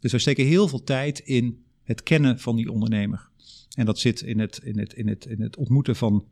[0.00, 3.28] Dus wij steken heel veel tijd in het kennen van die ondernemer.
[3.74, 6.26] En dat zit in het, in het, in het, in het ontmoeten van,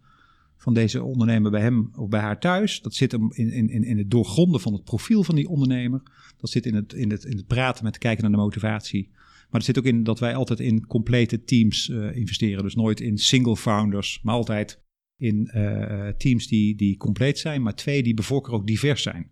[0.58, 2.80] van deze ondernemer bij hem of bij haar thuis.
[2.80, 6.02] Dat zit in, in, in het doorgronden van het profiel van die ondernemer.
[6.36, 9.08] Dat zit in het, in het, in het praten met kijken naar de motivatie.
[9.50, 12.62] Maar het zit ook in dat wij altijd in complete teams eh, investeren.
[12.62, 14.82] Dus nooit in single founders, maar altijd
[15.16, 17.62] in eh, teams die, die compleet zijn.
[17.62, 19.30] Maar twee die bevolker ook divers zijn.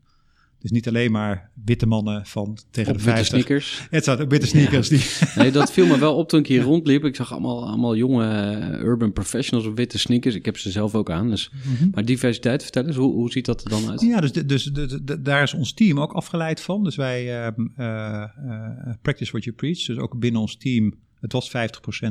[0.60, 3.26] Dus niet alleen maar witte mannen van tegen Op de witte 50.
[3.26, 3.86] sneakers.
[3.90, 4.88] Het staat ook witte sneakers.
[4.88, 5.00] Die,
[5.36, 7.04] Nee, dat viel me wel op toen ik hier rondliep.
[7.04, 10.34] Ik zag allemaal, allemaal jonge eh, urban professionals op witte sneakers.
[10.34, 11.30] Ik heb ze zelf ook aan.
[11.30, 11.50] Dus,
[11.92, 14.00] Maar diversiteit, vertel eens, hoe, hoe ziet dat er dan uit?
[14.00, 16.84] Ja, dus, dus de- daar is ons team ook afgeleid van.
[16.84, 18.28] Dus wij ehm, eh, eh,
[19.02, 19.84] practice what you preach.
[19.84, 21.52] Dus ook binnen ons team, het was 50%,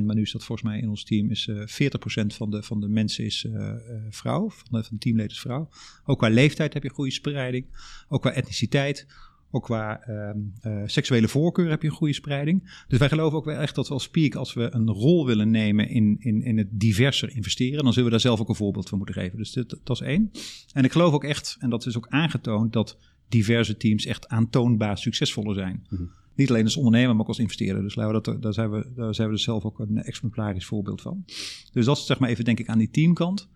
[0.03, 1.89] maar nu is dat volgens mij in ons team is eh
[2.23, 3.77] 40% van de, van de mensen is eh, eh,
[4.09, 5.69] vrouw, van de, van de teamleden is vrouw.
[6.05, 7.65] Ook qua leeftijd heb je goede spreiding,
[8.07, 9.07] ook qua etniciteit.
[9.51, 12.83] Ook qua ehm, eh, seksuele voorkeur heb je een goede spreiding.
[12.87, 15.51] Dus wij geloven ook wel echt dat we als Peak, als we een rol willen
[15.51, 18.89] nemen in, in, in het diverser investeren, dan zullen we daar zelf ook een voorbeeld
[18.89, 19.37] van moeten geven.
[19.37, 19.51] Dus
[19.83, 20.31] dat is één.
[20.73, 22.97] En ik geloof ook echt, en dat is ook aangetoond, dat
[23.29, 25.87] diverse teams echt aantoonbaar succesvoller zijn.
[26.35, 27.83] Niet alleen als ondernemer, maar ook als investeerder.
[27.83, 31.23] Dus dat, daar, zijn we, daar zijn we dus zelf ook een exemplarisch voorbeeld van.
[31.71, 33.47] Dus dat is zeg maar even denk ik aan die teamkant.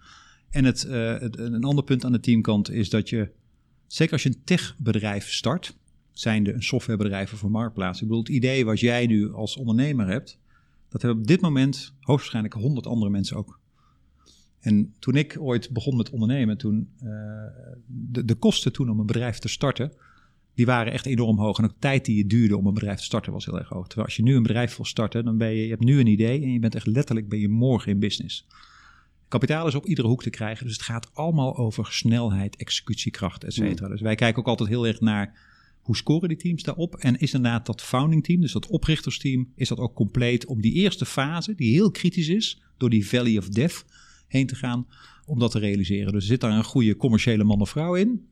[0.50, 3.32] En het, eh, het, een ander punt aan de teamkant is dat je,
[3.88, 5.78] zeker als je een techbedrijf start,
[6.12, 8.02] zijnde een softwarebedrijf of een marktplaats.
[8.02, 10.39] Ik bedoel, het idee wat jij nu als ondernemer hebt,
[10.89, 13.60] dat hebben op dit moment hoogstwaarschijnlijk honderd andere mensen ook.
[14.60, 17.08] En toen ik ooit begon met ondernemen, toen eh,
[17.86, 19.92] de, de kosten toen om een bedrijf te starten,
[20.60, 21.58] die waren echt enorm hoog.
[21.58, 23.69] En ook de tijd die het duurde om een bedrijf te starten was heel erg
[23.69, 23.86] hoog.
[23.86, 26.08] Terwijl als je nu een bedrijf wil starten, dan ben je, je hebt nu een
[26.08, 28.45] idee en je bent echt letterlijk ben je morgen in business.
[29.28, 33.54] Kapitaal is op iedere hoek te krijgen, dus het gaat allemaal over snelheid, executiekracht, et
[33.54, 33.88] cetera.
[33.88, 35.38] Dus wij kijken ook altijd heel erg naar
[35.82, 36.95] hoe scoren die teams daarop?
[36.95, 40.74] En is inderdaad dat founding team, dus dat oprichtersteam, is dat ook compleet om die
[40.74, 43.86] eerste fase, die heel kritisch is, door die valley of death
[44.28, 44.88] heen te gaan,
[45.26, 46.13] om dat te realiseren.
[46.13, 48.28] Dus zit daar een goede commerciële man of vrouw in,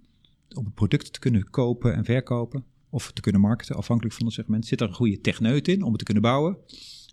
[0.53, 4.35] om het product te kunnen kopen en verkopen, of te kunnen marketen, afhankelijk van het
[4.35, 4.65] segment.
[4.65, 6.57] Zit er een goede techneut in, om het te kunnen bouwen.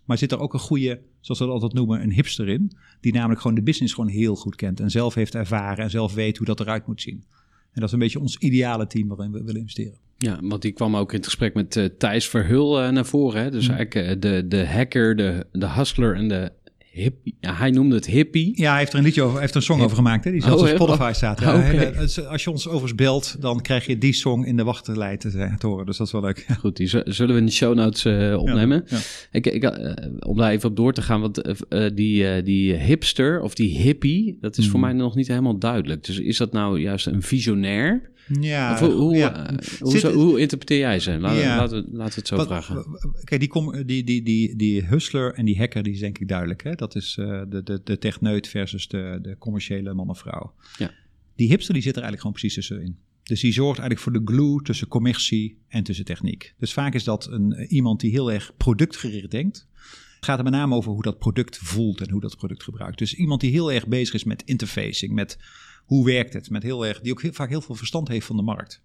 [0.05, 3.13] Maar zit er ook een goede, zoals we dat altijd noemen, een hipster in, die
[3.13, 6.37] namelijk gewoon de business gewoon heel goed kent en zelf heeft ervaren en zelf weet
[6.37, 7.23] hoe dat eruit moet zien.
[7.71, 9.97] En dat is een beetje ons ideale team waarin we willen investeren.
[10.17, 13.41] Ja, want die kwam ook in het gesprek met eh, Thijs Verhul eh, naar voren.
[13.41, 13.51] Hè?
[13.51, 16.51] Dus eigenlijk eh, de, de hacker, de, de hustler en de
[16.95, 17.37] hippie.
[17.39, 18.51] Ja, hij noemde het hippie.
[18.61, 20.41] Ja, hij heeft er een liedje over, heeft er een song over gemaakt, hè, die
[20.41, 20.75] zelfs Oh, op?
[20.75, 21.39] Spotify staat.
[21.45, 21.91] Ja,
[22.29, 25.67] als je ons overigens belt, dan krijg je die song in de wachtlijst te, te
[25.67, 25.85] horen.
[25.85, 26.45] Dus dat is wel leuk.
[26.59, 28.83] Goed, die zullen we in de show notes eh, opnemen.
[28.87, 28.97] Ja.
[29.31, 32.43] Ik, ik, eh, om daar even op door te gaan, want eh, eh, die, eh,
[32.45, 34.89] die hipster of die hippie, dat is voor Hmm.
[34.89, 36.03] mij nog niet helemaal duidelijk.
[36.05, 38.13] Dus is dat nou juist een visionair?
[38.39, 39.47] Ja, hoe, hoe, ja.
[39.49, 41.19] eh, hoe, Zit- zo- hoe interpreteer jij ze?
[41.19, 41.57] Laten, Ja.
[41.57, 42.85] laten, we- laten we het zo Wat- vragen.
[43.23, 46.63] Kijk, die, die, die, die, die hustler en die hacker, die is denk ik duidelijk.
[46.63, 46.75] Hè?
[46.75, 50.53] Dat is eh, de, de, de techneut versus de, de commerciële man of vrouw.
[50.77, 50.91] Ja.
[51.35, 52.97] Die hipster die zit er eigenlijk gewoon precies tussenin.
[53.23, 56.53] Dus die zorgt eigenlijk voor de glue tussen commercie en tussen techniek.
[56.59, 59.67] Dus vaak is dat een, iemand die heel erg productgericht denkt.
[60.15, 62.97] Het gaat er met name over hoe dat product voelt en hoe dat product gebruikt.
[62.97, 65.37] Dus iemand die heel erg bezig is met interfacing, met
[65.85, 68.35] hoe werkt het, met heel erg, die ook heel, vaak heel veel verstand heeft van
[68.35, 68.81] de markt.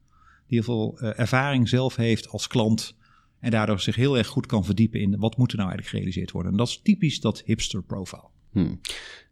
[0.46, 2.96] Die heel veel eh, ervaring zelf heeft als klant
[3.40, 6.30] en daardoor zich heel erg goed kan verdiepen in wat moet er nou eigenlijk gerealiseerd
[6.30, 6.52] worden.
[6.52, 8.28] En dat is typisch dat hipster profile.
[8.52, 8.74] Hm.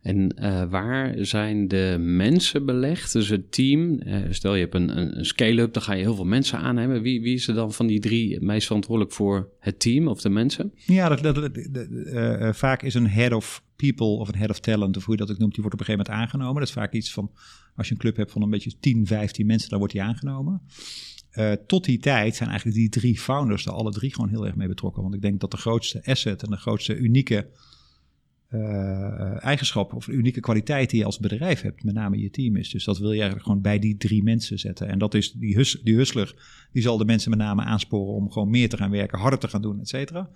[0.02, 3.12] En eh, waar zijn de mensen belegd?
[3.12, 3.98] Dus het team.
[4.00, 7.02] eh, stel je hebt een, een, scale-up, dan ga je heel veel mensen aannemen.
[7.02, 10.28] Wie, wie is er dan van die drie meest verantwoordelijk voor het team of de
[10.28, 10.72] mensen?
[10.74, 14.60] Ja, dat, dat, dat- dat- vaak is een head of people of een head of
[14.60, 16.58] talent, of hoe je dat ook noemt, die wordt op een gegeven moment aangenomen.
[16.60, 17.30] Dat is vaak iets van,
[17.76, 20.62] als je een club hebt van een beetje 10, 15 mensen, dan wordt die aangenomen.
[21.30, 24.54] Eh, tot die tijd zijn eigenlijk die drie founders er alle drie gewoon heel erg
[24.54, 25.02] mee betrokken.
[25.02, 27.48] Want ik denk dat de grootste asset en de grootste unieke
[28.48, 32.70] eh, eigenschap of unieke kwaliteit die je als bedrijf hebt, met name je team is.
[32.70, 34.88] Dus dat wil je eigenlijk gewoon bij die drie mensen zetten.
[34.88, 36.34] En dat is die, hus, die hustler,
[36.72, 39.48] die zal de mensen met name aansporen om gewoon meer te gaan werken, harder te
[39.48, 40.30] gaan doen, et cetera.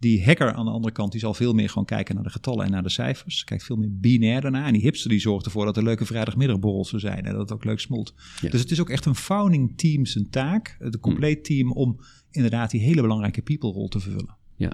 [0.00, 2.64] Die hacker aan de andere kant, die zal veel meer gewoon kijken naar de getallen
[2.64, 3.44] en naar de cijfers.
[3.44, 4.66] Kijkt veel meer binair daarna.
[4.66, 7.52] En die hipster die zorgt ervoor dat er leuke vrijdagmiddagborrels er zijn en dat het
[7.52, 8.14] ook leuk smolt.
[8.40, 8.48] Ja.
[8.48, 12.70] Dus het is ook echt een founding team zijn taak, het compleet team, om inderdaad
[12.70, 14.36] die hele belangrijke people rol te vervullen.
[14.56, 14.72] Ja.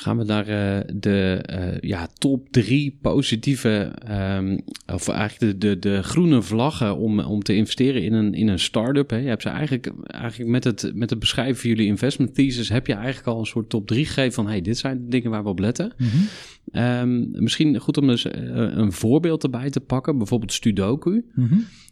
[0.00, 6.02] Gaan we naar eh, de eh, ja, top drie positieve, ehm, of eigenlijk de, de,
[6.02, 9.10] groene vlaggen om, om te investeren in een, in een start-up.
[9.10, 9.16] Hè?
[9.16, 12.86] Je hebt ze eigenlijk, eigenlijk met, het, met het beschrijven van jullie investment thesis, heb
[12.86, 15.42] je eigenlijk al een soort top drie gegeven van, hey, dit zijn de dingen waar
[15.42, 15.92] we op letten.
[16.70, 21.24] Ehm, misschien goed om eens eh, een voorbeeld erbij te pakken, bijvoorbeeld Sudoku.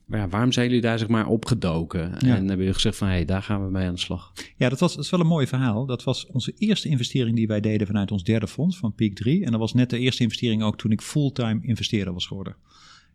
[0.07, 2.01] Maar ja, waarom zijn jullie daar zeg maar opgedoken?
[2.01, 2.19] Ja.
[2.19, 4.33] En hebben jullie gezegd van, hé, hey, daar gaan we mee aan de slag.
[4.57, 5.87] Ja, dat, was, dat is wel een mooi verhaal.
[5.87, 9.45] Dat was onze eerste investering die wij deden vanuit ons derde fonds van Peak 3.
[9.45, 12.57] En dat was net de eerste investering ook toen ik fulltime investeerder was geworden.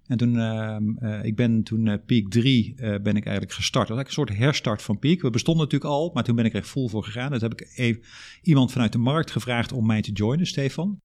[0.08, 3.88] En toen, eh, ik ben toen eh, Peak 3 eh, ben ik eigenlijk gestart.
[3.88, 5.22] Dat was eigenlijk een soort herstart van Peak.
[5.22, 7.32] We bestonden natuurlijk al, maar toen ben ik er echt full voor gegaan.
[7.32, 8.04] Dat heb ik even
[8.42, 11.00] iemand vanuit de markt gevraagd om mij te joinen, Stefan.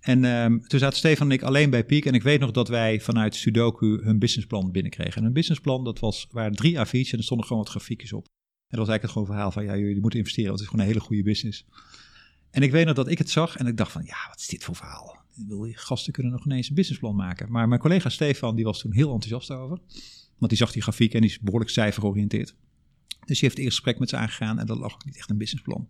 [0.00, 2.04] En ehm, toen zaten Stefan en ik alleen bij Peak.
[2.04, 5.16] En ik weet nog dat wij vanuit Sudoku hun businessplan binnenkregen.
[5.16, 8.24] En hun businessplan, dat was, waren drie A4'tjes en er stonden gewoon wat grafiekjes op.
[8.24, 10.74] En dat was eigenlijk het gewoon verhaal van, ja, jullie moeten investeren, want het is
[10.74, 11.66] gewoon een hele goede business.
[12.50, 14.46] En ik weet nog dat ik het zag en ik dacht van, ja, wat is
[14.46, 15.18] dit voor verhaal?
[15.34, 17.50] Wil je gasten kunnen nog ineens een businessplan maken?
[17.50, 19.78] Maar mijn collega Stefan, die was toen heel enthousiast over.
[20.38, 22.54] Want die zag die grafiek en die is behoorlijk cijfergeoriënteerd.
[23.08, 25.38] Dus die heeft het eerste gesprek met ze aangegaan en dat lag niet echt een
[25.38, 25.88] businessplan.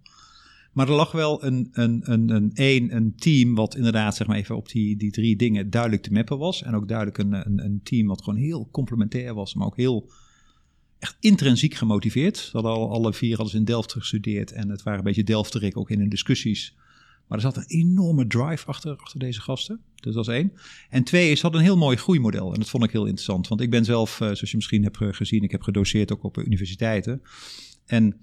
[0.73, 4.57] Maar er lag wel een, een, een, een, een, team wat inderdaad zeg maar even
[4.57, 6.63] op die, die drie dingen duidelijk te mappen was.
[6.63, 10.11] En ook duidelijk een, een, een team wat gewoon heel complementair was, maar ook heel
[10.99, 12.37] echt intrinsiek gemotiveerd.
[12.37, 15.77] Ze hadden al, alle vier ze in Delft gestudeerd en het waren een beetje Delfterik
[15.77, 16.75] ook in hun discussies.
[17.27, 19.81] Maar er zat een enorme drive achter, achter deze gasten.
[19.95, 20.53] Dus dat is één.
[20.89, 22.53] En twee is, ze hadden een heel mooi groeimodel.
[22.53, 23.49] En dat vond ik heel interessant.
[23.49, 26.25] Want ik ben zelf, eh, zoals je misschien hebt ge- gezien, ik heb gedoseerd ook
[26.25, 27.23] op eh, universiteiten.
[27.87, 28.17] En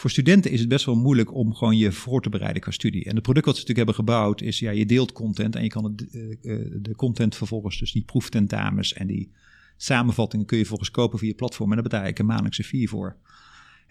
[0.00, 3.04] voor studenten is het best wel moeilijk om gewoon je voor te bereiden qua studie.
[3.04, 5.68] En het product wat ze natuurlijk hebben gebouwd is, ja, je deelt content en je
[5.68, 9.30] kan het, eh, eh, de content vervolgens, dus die proeftentamens en die
[9.76, 11.68] samenvattingen kun je volgens kopen via je platform.
[11.68, 13.16] En daar betaal ik een maandelijkse fee voor.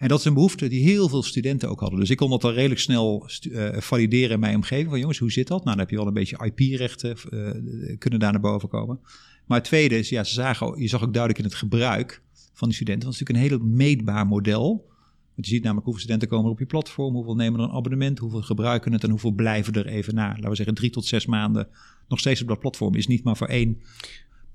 [0.00, 2.00] En dat is een behoefte die heel veel studenten ook hadden.
[2.00, 4.88] Dus ik kon dat al redelijk snel eh, valideren in mijn omgeving.
[4.88, 5.64] Van jongens, hoe zit dat?
[5.64, 9.00] Nou, dan heb je wel een beetje IP-rechten, eh, kunnen daar naar boven komen.
[9.46, 12.68] Maar het tweede is, ja, ze zagen, je zag ook duidelijk in het gebruik van
[12.68, 13.08] die studenten.
[13.08, 14.89] Het is natuurlijk een heel meetbaar model.
[15.34, 17.74] Want je ziet namelijk hoeveel studenten komen er op je platform, hoeveel nemen er een
[17.74, 20.28] abonnement, hoeveel gebruiken het en hoeveel blijven er even na.
[20.28, 21.68] Laten we zeggen drie tot zes maanden
[22.08, 22.94] nog steeds op dat platform.
[22.94, 23.80] Is niet maar voor één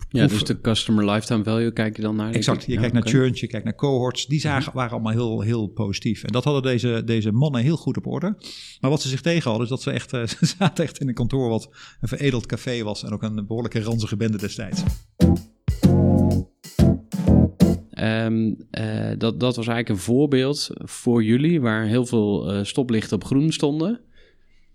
[0.09, 2.31] Ja, dus de customer lifetime value kijk je dan naar.
[2.31, 3.03] Exact, je Ja, kijkt naar.
[3.03, 3.11] Mhm.
[3.11, 4.25] churns, je kijkt naar cohorts.
[4.25, 6.23] Die zagen, waren allemaal heel, heel positief.
[6.23, 8.37] En dat hadden deze, deze mannen heel goed op orde.
[8.81, 11.07] Maar wat ze zich tegen hadden, is dat ze echt, eh, ze zaten echt in
[11.07, 11.69] een kantoor wat
[12.01, 13.03] een veredeld café was.
[13.03, 14.83] En ook een behoorlijke ranzige bende destijds.
[17.95, 23.15] Ehm, eh, dat, dat was eigenlijk een voorbeeld voor jullie waar heel veel eh, stoplichten
[23.15, 23.99] op groen stonden.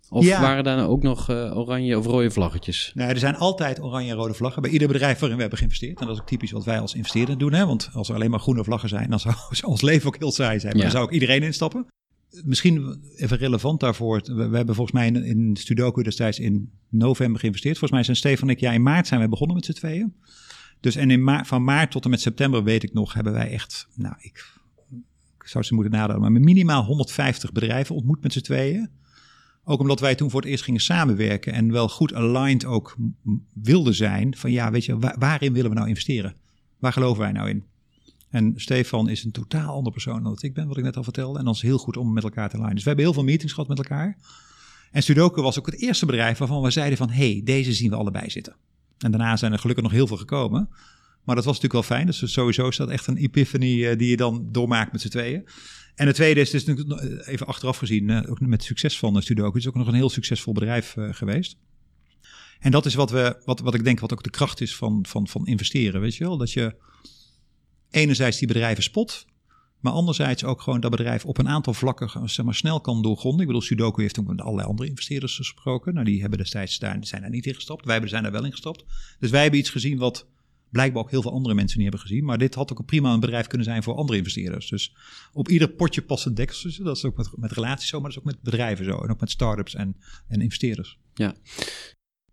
[0.09, 0.40] Of Ja.
[0.40, 2.92] waren daar nou ook nog eh, oranje of rode vlaggetjes?
[2.94, 6.00] Nou, er zijn altijd oranje en rode vlaggen bij ieder bedrijf waarin we hebben geïnvesteerd.
[6.00, 7.52] En dat is ook typisch wat wij als investeerder doen.
[7.52, 7.66] Hè?
[7.66, 10.33] Want als er alleen maar groene vlaggen zijn, dan zou, zou ons leven ook heel
[10.33, 10.72] saai zijn.
[10.72, 10.88] Maar Ja.
[10.90, 11.87] dan zou ook iedereen instappen.
[12.44, 14.20] Misschien even relevant daarvoor.
[14.24, 17.78] We, we hebben volgens mij in, in Sudoku destijds in november geïnvesteerd.
[17.78, 20.14] Volgens mij zijn Stefan en ik, ja, in maart zijn we begonnen met z'n tweeën.
[20.81, 23.88] Dus en in van maart tot en met september, weet ik nog, hebben wij echt,
[23.94, 24.52] nou, ik,
[25.44, 28.90] zou ze moeten nadenken, maar minimaal 150 bedrijven ontmoet met z'n tweeën.
[29.64, 32.96] Ook omdat wij toen voor het eerst gingen samenwerken en wel goed aligned ook
[33.54, 34.37] wilden zijn.
[34.37, 36.35] Van ja, weet je, wa- waarin willen we nou investeren?
[36.78, 37.64] Waar geloven wij nou in?
[38.31, 41.38] En Stefan is een totaal andere persoon dan ik ben, wat ik net al vertelde.
[41.38, 42.74] En dan is heel goed om met elkaar te lijnen.
[42.74, 44.16] Dus we hebben heel veel meetings gehad met elkaar.
[44.90, 47.10] En Sudoku was ook het eerste bedrijf waarvan we zeiden van...
[47.10, 48.56] hé, hey, deze zien we allebei zitten.
[49.05, 50.69] En daarna zijn er gelukkig nog heel veel gekomen.
[51.25, 52.07] Maar dat was natuurlijk wel fijn.
[52.07, 55.48] Dus sowieso is dat echt een epiphany uh, die je dan doormaakt met z'n tweeën.
[55.94, 56.65] En het tweede is dus
[57.27, 59.48] even achteraf gezien, uh, ook met succes van Sudoku.
[59.48, 61.57] Het is ook nog een heel succesvol bedrijf geweest.
[62.61, 65.05] En dat is wat, we, wat, wat ik denk wat ook de kracht is van,
[65.09, 66.01] van, van investeren.
[66.01, 66.37] Weet je wel?
[66.37, 66.75] Dat je
[67.90, 69.27] enerzijds die bedrijven spot.
[69.81, 73.40] Maar anderzijds ook gewoon dat bedrijf op een aantal vlakken zeg maar, snel kan doorgronden.
[73.40, 75.94] Ik bedoel, Sudoku heeft ook met allerlei andere investeerders gesproken.
[75.94, 77.85] Nou, die hebben destijds daar, zijn daar niet in gestapt.
[77.85, 78.85] Wij zijn daar wel in gestapt.
[79.18, 80.26] Dus wij hebben iets gezien wat
[80.70, 82.24] blijkbaar ook heel veel andere mensen niet hebben gezien.
[82.24, 84.68] Maar dit had ook een prima een bedrijf kunnen zijn voor andere investeerders.
[84.68, 84.94] Dus
[85.33, 86.85] op ieder potje past een deksel.
[86.85, 88.98] Dat is ook met, met relaties zo, maar dat is ook met bedrijven zo.
[88.98, 89.96] En ook met start-ups en,
[90.28, 90.98] en investeerders.
[91.14, 91.35] Ja.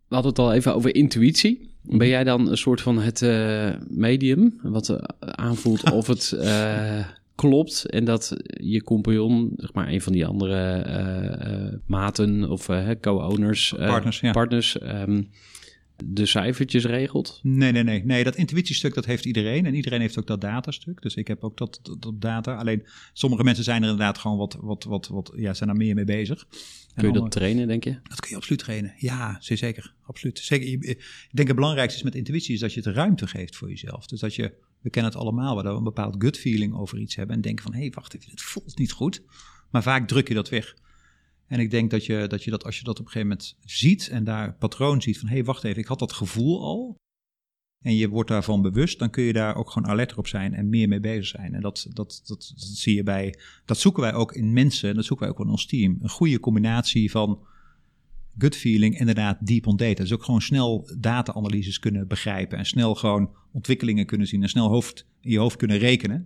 [0.07, 1.75] We hadden het al even over intuïtie.
[1.81, 7.07] Ben jij dan een soort van het uh, medium wat uh, aanvoelt of het uh,
[7.37, 12.65] klopt en dat je compagnon, zeg maar een van die andere maten of
[13.01, 14.31] co-owners, partners, ja.
[14.31, 15.29] partners um,
[16.05, 17.39] de cijfertjes regelt?
[17.43, 18.05] Nee, nee, nee.
[18.05, 19.65] Nee, dat intuïtiestuk dat heeft iedereen.
[19.65, 21.01] En iedereen heeft ook dat datastuk.
[21.01, 22.55] Dus ik heb ook dat, dat, dat data.
[22.55, 25.95] Alleen sommige mensen zijn er inderdaad gewoon wat, wat, wat, wat ja, zijn er meer
[25.95, 26.47] mee bezig.
[26.95, 27.99] Kun je dat trainen, denk je?
[28.03, 28.93] Dat kun je absoluut trainen.
[28.97, 29.93] Ja, zeker.
[30.03, 30.39] Absoluut.
[30.39, 30.67] Zeker.
[30.67, 34.07] Ik denk het belangrijkste is met intuïtie is dat je het ruimte geeft voor jezelf.
[34.07, 37.15] Dus dat je, we kennen het allemaal, dat we een bepaald gut feeling over iets
[37.15, 37.35] hebben.
[37.35, 39.21] En denken van, hé, hey, wacht even, het voelt niet goed.
[39.71, 40.75] Maar vaak druk je dat weg.
[41.47, 43.57] En ik denk dat je, dat je dat als je dat op een gegeven moment
[43.65, 46.95] ziet en daar patroon ziet van hé, hey, wacht even, ik had dat gevoel al.
[47.83, 50.69] En je wordt daarvan bewust, dan kun je daar ook gewoon alert op zijn en
[50.69, 51.53] meer mee bezig zijn.
[51.53, 54.95] En dat, dat, dat, dat zie je bij, dat zoeken wij ook in mensen en
[54.95, 55.97] dat zoeken wij ook in ons team.
[56.01, 57.47] Een goede combinatie van
[58.37, 60.01] gut feeling, inderdaad deep on data.
[60.01, 64.67] Dus ook gewoon snel data-analyses kunnen begrijpen en snel gewoon ontwikkelingen kunnen zien en snel
[64.69, 66.25] hoofd, in je hoofd kunnen rekenen.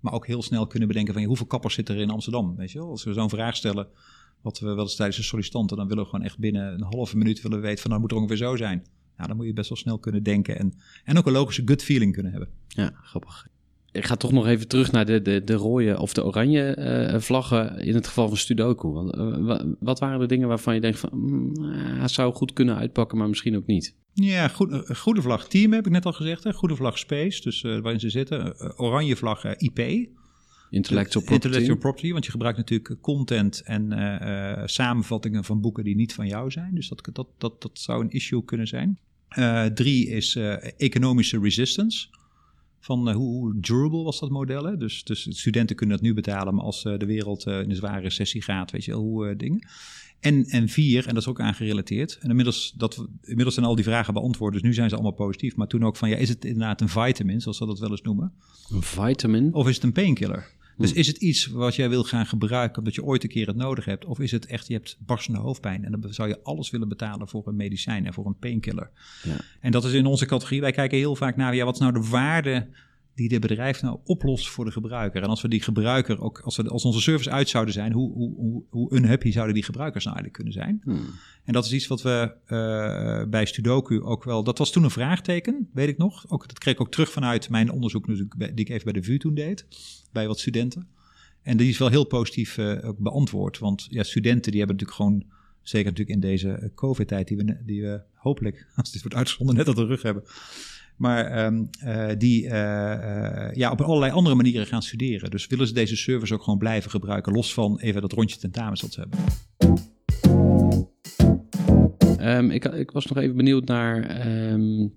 [0.00, 2.56] Maar ook heel snel kunnen bedenken van hoeveel kappers zitten er in Amsterdam.
[2.56, 2.88] Weet je wel?
[2.88, 3.88] Als we zo'n vraag stellen,
[4.40, 7.16] wat we wel eens tijdens de sollicitanten, dan willen we gewoon echt binnen een halve
[7.16, 8.84] minuut willen weten van nou moet er ongeveer zo zijn.
[9.16, 11.82] Nou, dan moet je best wel snel kunnen denken en, en ook een logische gut
[11.82, 12.50] feeling kunnen hebben.
[12.68, 13.48] Ja, grappig.
[13.96, 16.76] Ik ga toch nog even terug naar de, de, de rode of de oranje
[17.12, 18.88] uh, vlaggen in het geval van Sudoku.
[18.88, 21.62] Want, uh, wat waren de dingen waarvan je denkt van, mm,
[21.98, 23.94] hij zou goed kunnen uitpakken, maar misschien ook niet?
[24.12, 26.44] Ja, goed, goede vlag team heb ik net al gezegd.
[26.44, 26.52] Hè?
[26.52, 28.54] Goede vlag space, dus uh, waarin ze zitten.
[28.78, 29.78] oranje vlag IP.
[30.70, 31.46] Intellectual property.
[31.46, 33.88] Intellectual property, want je gebruikt natuurlijk content en
[34.64, 36.74] samenvattingen van boeken die niet van jou zijn.
[36.74, 38.98] Dus dat, dat, dat, dat zou een issue kunnen zijn.
[39.74, 40.36] Drie is
[40.76, 42.08] economische resistance.
[42.80, 44.64] Van hoe durable was dat model?
[44.64, 44.76] Hè?
[44.76, 48.42] Dus, dus studenten kunnen dat nu betalen, maar als de wereld in een zware recessie
[48.42, 49.68] gaat, weet je wel, hoe dingen.
[50.20, 52.18] En, en vier, en dat is ook aangerelateerd.
[52.20, 55.56] En inmiddels, dat, inmiddels zijn al die vragen beantwoord, dus nu zijn ze allemaal positief.
[55.56, 58.02] Maar toen ook van, ja, is het inderdaad een vitamin, zoals we dat wel eens
[58.02, 58.32] noemen?
[58.70, 59.54] Een vitamin?
[59.54, 60.54] Of is het een painkiller?
[60.76, 63.56] Dus is het iets wat jij wil gaan gebruiken omdat je ooit een keer het
[63.56, 64.04] nodig hebt?
[64.04, 67.28] Of is het echt, je hebt barstende hoofdpijn en dan zou je alles willen betalen
[67.28, 68.90] voor een medicijn en voor een painkiller?
[69.22, 69.36] Ja.
[69.60, 71.92] En dat is in onze categorie, wij kijken heel vaak naar, ja, wat is nou
[71.92, 72.68] de waarde
[73.16, 75.22] die de bedrijf nou oplost voor de gebruiker.
[75.22, 78.12] En als we die gebruiker ook, als, we, als onze service uit zouden zijn, hoe,
[78.12, 80.80] hoe, hoe, hoe unhappy zouden die gebruikers nou eigenlijk kunnen zijn?
[80.84, 81.14] Hmm.
[81.44, 84.90] En dat is iets wat we uh, bij Studoku ook wel, dat was toen een
[84.90, 86.30] vraagteken, weet ik nog.
[86.30, 89.18] Ook, dat kreeg ik ook terug vanuit mijn onderzoek die ik even bij de VU
[89.18, 89.66] toen deed,
[90.12, 90.88] bij wat studenten.
[91.42, 95.02] En die is wel heel positief uh, ook beantwoord, want ja, studenten die hebben natuurlijk
[95.02, 95.24] gewoon,
[95.62, 99.68] zeker natuurlijk in deze COVID-tijd die we, die we hopelijk, als dit wordt uitgezonden, net
[99.68, 100.22] op de rug hebben
[100.96, 105.30] maar um, uh, die uh, uh, ja, op allerlei andere manieren gaan studeren.
[105.30, 108.80] Dus willen ze deze service ook gewoon blijven gebruiken, los van even dat rondje tentamens
[108.80, 109.18] dat ze hebben.
[112.28, 114.26] Um, ik, ik, was nog even benieuwd naar.
[114.52, 114.94] Um,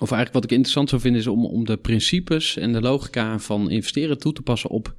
[0.00, 3.38] of eigenlijk wat ik interessant zou vinden is om, om de principes en de logica
[3.38, 4.94] van investeren toe te passen op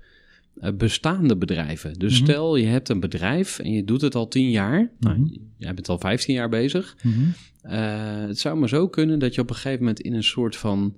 [0.77, 1.93] bestaande bedrijven.
[1.93, 2.27] Dus mm -hmm.
[2.27, 4.79] stel je hebt een bedrijf en je doet het al tien jaar.
[4.79, 5.19] Mm -hmm.
[5.19, 6.95] nou, jij bent al 15 jaar bezig.
[7.01, 7.33] Mm -hmm.
[7.65, 10.55] Uh, het zou maar zo kunnen dat je op een gegeven moment in een soort
[10.55, 10.95] van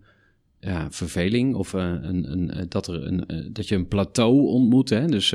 [0.59, 4.89] ja, verveling of uh, een, een, dat, er een, dat je een plateau ontmoet.
[4.89, 5.07] Hè?
[5.07, 5.29] Dus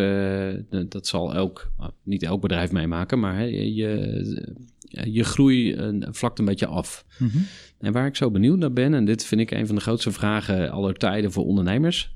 [0.89, 1.73] dat zal elk,
[2.03, 4.49] niet elk bedrijf meemaken, maar hè, je,
[4.89, 7.05] je groei vlakt een beetje af.
[7.19, 7.47] Mm -hmm.
[7.79, 10.13] En waar ik zo benieuwd naar ben, en dit vind ik een van de grootste
[10.13, 12.15] vragen aller tijden voor ondernemers: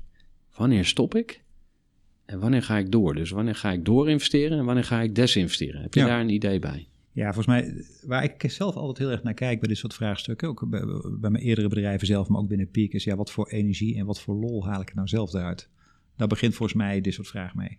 [0.55, 1.42] wanneer stop ik?
[2.33, 3.15] En wanneer ga ik door?
[3.15, 5.81] Dus wanneer ga ik door investeren en wanneer ga ik desinvesteren?
[5.81, 6.05] Heb je ja.
[6.05, 6.87] daar een idee bij?
[7.11, 10.47] Ja, volgens mij, waar ik zelf altijd heel erg naar kijk bij dit soort vraagstukken,
[10.47, 10.81] ook bij,
[11.19, 14.05] bij mijn eerdere bedrijven zelf, maar ook binnen Peak, is ja, wat voor energie en
[14.05, 15.69] wat voor lol haal ik er nou zelf eruit?
[16.15, 17.77] Daar begint volgens mij dit soort vragen mee.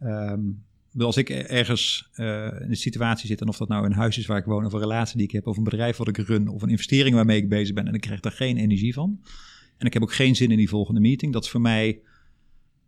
[0.00, 0.64] Um,
[0.98, 4.26] als ik ergens uh, in een situatie zit, en of dat nou een huis is
[4.26, 6.48] waar ik woon, of een relatie die ik heb, of een bedrijf wat ik run,
[6.48, 9.20] of een investering waarmee ik bezig ben, en ik krijg daar geen energie van,
[9.76, 11.32] En ik heb ook geen zin in die volgende meeting.
[11.32, 12.00] Dat is voor mij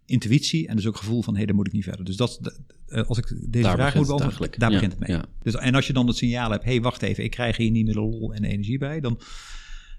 [0.07, 2.05] intuïtie en dus ook gevoel van hé, daar moet ik niet verder.
[2.05, 2.41] Dus dat,
[2.87, 5.17] eh, als ik deze Daar vraag moet beantwoorden, daar Ja, begint het mee.
[5.17, 5.25] ja.
[5.43, 7.85] Dus, en als je dan het signaal hebt, hé, wacht even, ik krijg hier niet
[7.85, 9.21] meer de lol en energie bij, dan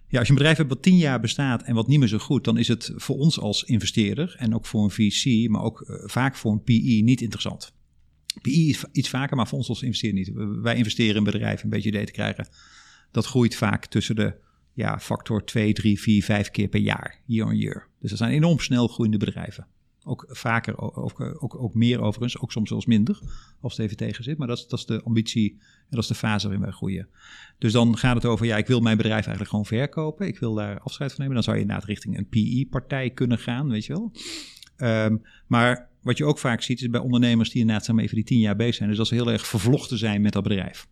[0.07, 2.17] ja, als je een bedrijf hebt wat tien jaar bestaat en wat niet meer zo
[2.17, 5.81] goed, dan is het voor ons als investeerder en ook voor een VC, maar ook
[5.81, 7.73] eh, vaak voor een PE niet interessant.
[8.41, 10.61] PE is iets vaker, maar voor ons als investeerder niet.
[10.61, 12.47] Wij investeren in bedrijven, een beetje idee te krijgen.
[13.11, 14.33] Dat groeit vaak tussen de
[14.73, 17.87] ja, factor 2, 3, 4, 5 keer per jaar, year on year.
[17.99, 19.67] Dus dat zijn enorm snel groeiende bedrijven.
[20.05, 23.19] Ook vaker, ook, eh, ook, ook meer overigens, ook soms zelfs minder,
[23.61, 24.37] als het even tegen zit.
[24.37, 27.07] Maar dat is, dat is de ambitie en dat is de fase waarin wij groeien.
[27.57, 30.27] Dus dan gaat het over, ja, ik wil mijn bedrijf eigenlijk gewoon verkopen.
[30.27, 31.33] Ik wil daar afscheid van nemen.
[31.33, 34.11] Dan zou je inderdaad richting een PE-partij kunnen gaan, weet je wel.
[34.75, 38.25] Ehm, maar wat je ook vaak ziet, is bij ondernemers die inderdaad maar even die
[38.25, 40.87] tien jaar bezig zijn, is dat ze heel erg vervlochten zijn met dat bedrijf.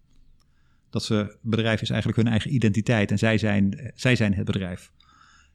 [0.89, 4.45] Dat ze, bedrijf is eigenlijk hun eigen identiteit en zij zijn, eh, zij zijn het
[4.45, 4.91] bedrijf.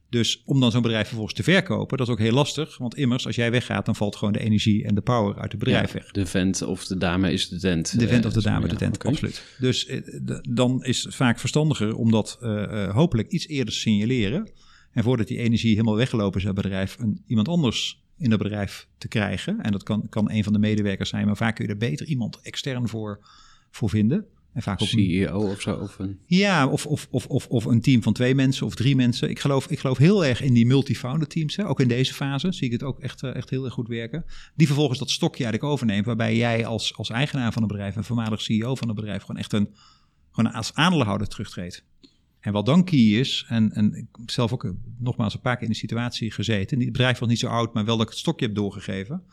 [0.09, 2.77] Dus om dan zo'n bedrijf vervolgens te verkopen, dat is ook heel lastig.
[2.77, 5.59] Want immers, als jij weggaat, dan valt gewoon de energie en de power uit het
[5.59, 6.11] bedrijf weg.
[6.11, 7.99] De vent of de dame is de tent.
[7.99, 9.43] De vent Eh, of de zo, dame, ja, de tent, absoluut.
[9.59, 10.01] Dus eh,
[10.49, 14.49] dan is het vaak verstandiger om dat eh, eh, hopelijk iets eerder te signaleren.
[14.91, 18.39] En voordat die energie helemaal weggelopen is uit het bedrijf, een, iemand anders in het
[18.41, 19.61] bedrijf te krijgen.
[19.61, 22.05] En dat kan, kan een van de medewerkers zijn, maar vaak kun je er beter
[22.05, 23.19] iemand extern voor,
[23.71, 24.25] voor vinden.
[24.57, 25.75] En vaak ook een- CEO of zo.
[25.75, 28.95] Of een, ja, of, of, of, of, of een team van twee mensen of drie
[28.95, 29.29] mensen.
[29.29, 31.55] Ik geloof, ik geloof heel erg in die multi-founder teams.
[31.55, 31.67] Hè.
[31.67, 34.25] Ook in deze fase zie ik het ook echt, eh, echt heel erg goed werken.
[34.55, 36.05] Die vervolgens dat stokje eigenlijk overneemt.
[36.05, 39.37] Waarbij jij als, als eigenaar van een bedrijf en voormalig CEO van een bedrijf gewoon
[39.41, 39.69] echt een,
[40.31, 41.83] gewoon als aandeelhouder terugtreedt.
[42.39, 45.55] En wat dan key is, en, en ik heb zelf ook eh, nogmaals een paar
[45.55, 46.79] keer in de situatie gezeten.
[46.79, 49.23] Het bedrijf was niet zo oud, maar wel dat ik het stokje heb doorgegeven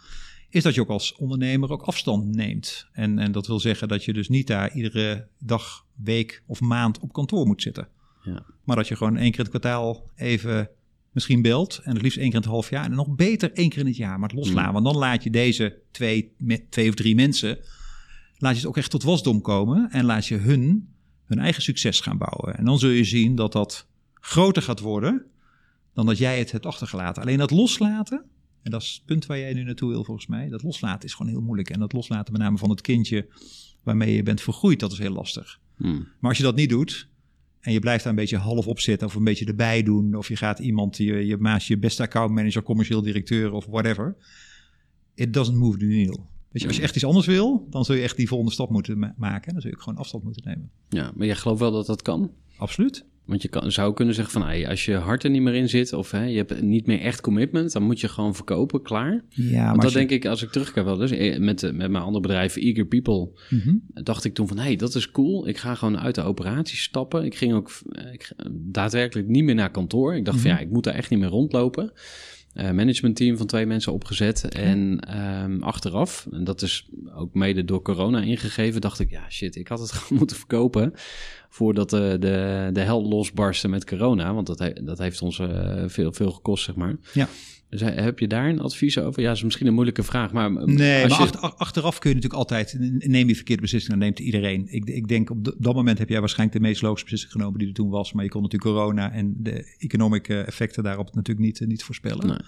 [0.54, 2.86] is dat je ook als ondernemer ook afstand neemt.
[2.92, 6.98] En, en dat wil zeggen dat je dus niet daar iedere dag, week of maand
[6.98, 7.88] op kantoor moet zitten.
[8.22, 8.44] Ja.
[8.64, 10.68] Maar dat je gewoon één keer in het kwartaal even
[11.10, 11.80] misschien belt.
[11.82, 12.84] En het liefst één keer in het half jaar.
[12.84, 14.18] En nog beter één keer in het jaar.
[14.18, 14.72] Maar het loslaten.
[14.72, 16.32] Want dan laat je deze twee,
[16.70, 17.58] twee of drie mensen...
[18.38, 19.90] laat je het ook echt tot wasdom komen.
[19.90, 20.88] En laat je hun
[21.24, 22.58] hun eigen succes gaan bouwen.
[22.58, 25.26] En dan zul je zien dat dat groter gaat worden...
[25.94, 27.22] dan dat jij het hebt achtergelaten.
[27.22, 28.24] Alleen dat loslaten...
[28.64, 30.48] En dat is het punt waar jij nu naartoe wil volgens mij.
[30.48, 31.70] Dat loslaten is gewoon heel moeilijk.
[31.70, 33.26] En dat loslaten met name van het kindje
[33.82, 35.60] waarmee je bent vergroeid, dat is heel lastig.
[35.76, 36.08] Hmm.
[36.20, 37.08] Maar als je dat niet doet
[37.60, 40.14] en je blijft daar een beetje half op zitten of een beetje erbij doen.
[40.14, 44.16] Of je gaat iemand, je, je maast je beste accountmanager, commercieel directeur of whatever.
[45.14, 46.18] It doesn't move the needle.
[46.50, 48.70] Weet je, als je echt iets anders wil, dan zul je echt die volgende stap
[48.70, 49.52] moeten ma- maken.
[49.52, 50.70] Dan zul je ook gewoon afstand moeten nemen.
[50.88, 52.30] Ja, maar jij gelooft wel dat dat kan?
[52.56, 53.06] Absoluut.
[53.24, 55.68] Want je kan, zou kunnen zeggen van, hey, als je hart er niet meer in
[55.68, 55.92] zit...
[55.92, 57.72] of hè, je hebt niet meer echt commitment...
[57.72, 59.24] dan moet je gewoon verkopen, klaar.
[59.28, 62.04] Ja, Want dat denk ik, als ik terugkijk wel dus eh, met, eh, met mijn
[62.04, 63.30] andere bedrijf, Eager People...
[63.50, 63.74] Mhm.
[63.86, 65.48] dacht ik toen van, hé, hey, dat is cool.
[65.48, 67.24] Ik ga gewoon uit de operatie stappen.
[67.24, 70.14] Ik ging ook eh, ik, daadwerkelijk niet meer naar kantoor.
[70.14, 71.92] Ik dacht van, ja, ik moet daar echt niet meer rondlopen.
[72.54, 74.48] Eh managementteam van twee mensen opgezet.
[74.48, 79.56] En ehm, achteraf, en dat is ook mede door corona ingegeven, dacht ik, ja, shit,
[79.56, 80.92] ik had het gewoon moeten verkopen
[81.48, 84.34] voordat de, de, de hel losbarstte met corona.
[84.34, 86.96] Want dat, dat heeft ons eh, veel, veel gekost, zeg maar.
[87.12, 87.28] Ja.
[87.68, 89.22] He- heb je daar een advies over?
[89.22, 90.50] Ja, is misschien een moeilijke vraag, maar...
[90.56, 93.62] eh, Nee, als maar je- achter- ach- achteraf kun je natuurlijk altijd, neem je verkeerde
[93.62, 94.66] beslissingen, dan neemt iedereen.
[94.70, 97.68] Ik, ik denk op dat moment heb jij waarschijnlijk de meest logische beslissing genomen die
[97.68, 98.12] er toen was.
[98.12, 101.82] Maar je kon natuurlijk corona en de economic eh, effecten daarop natuurlijk niet, eh, niet
[101.84, 102.26] voorspellen.
[102.26, 102.38] Nee.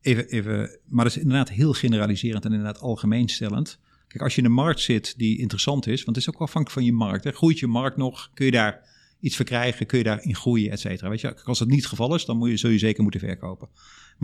[0.00, 3.78] Even, even, maar dat is inderdaad heel generaliserend en inderdaad algemeenstellend.
[4.08, 6.70] Kijk, als je in een markt zit die interessant is, want het is ook afhankelijk
[6.70, 7.24] van je markt.
[7.24, 7.32] Hè.
[7.32, 8.30] Groeit je markt nog?
[8.34, 8.80] Kun je daar
[9.20, 9.86] iets verkrijgen?
[9.86, 11.08] Kun je daarin groeien, et cetera?
[11.08, 13.20] Weet je, als dat niet het geval is, dan moet je, zul je zeker moeten
[13.20, 13.68] verkopen.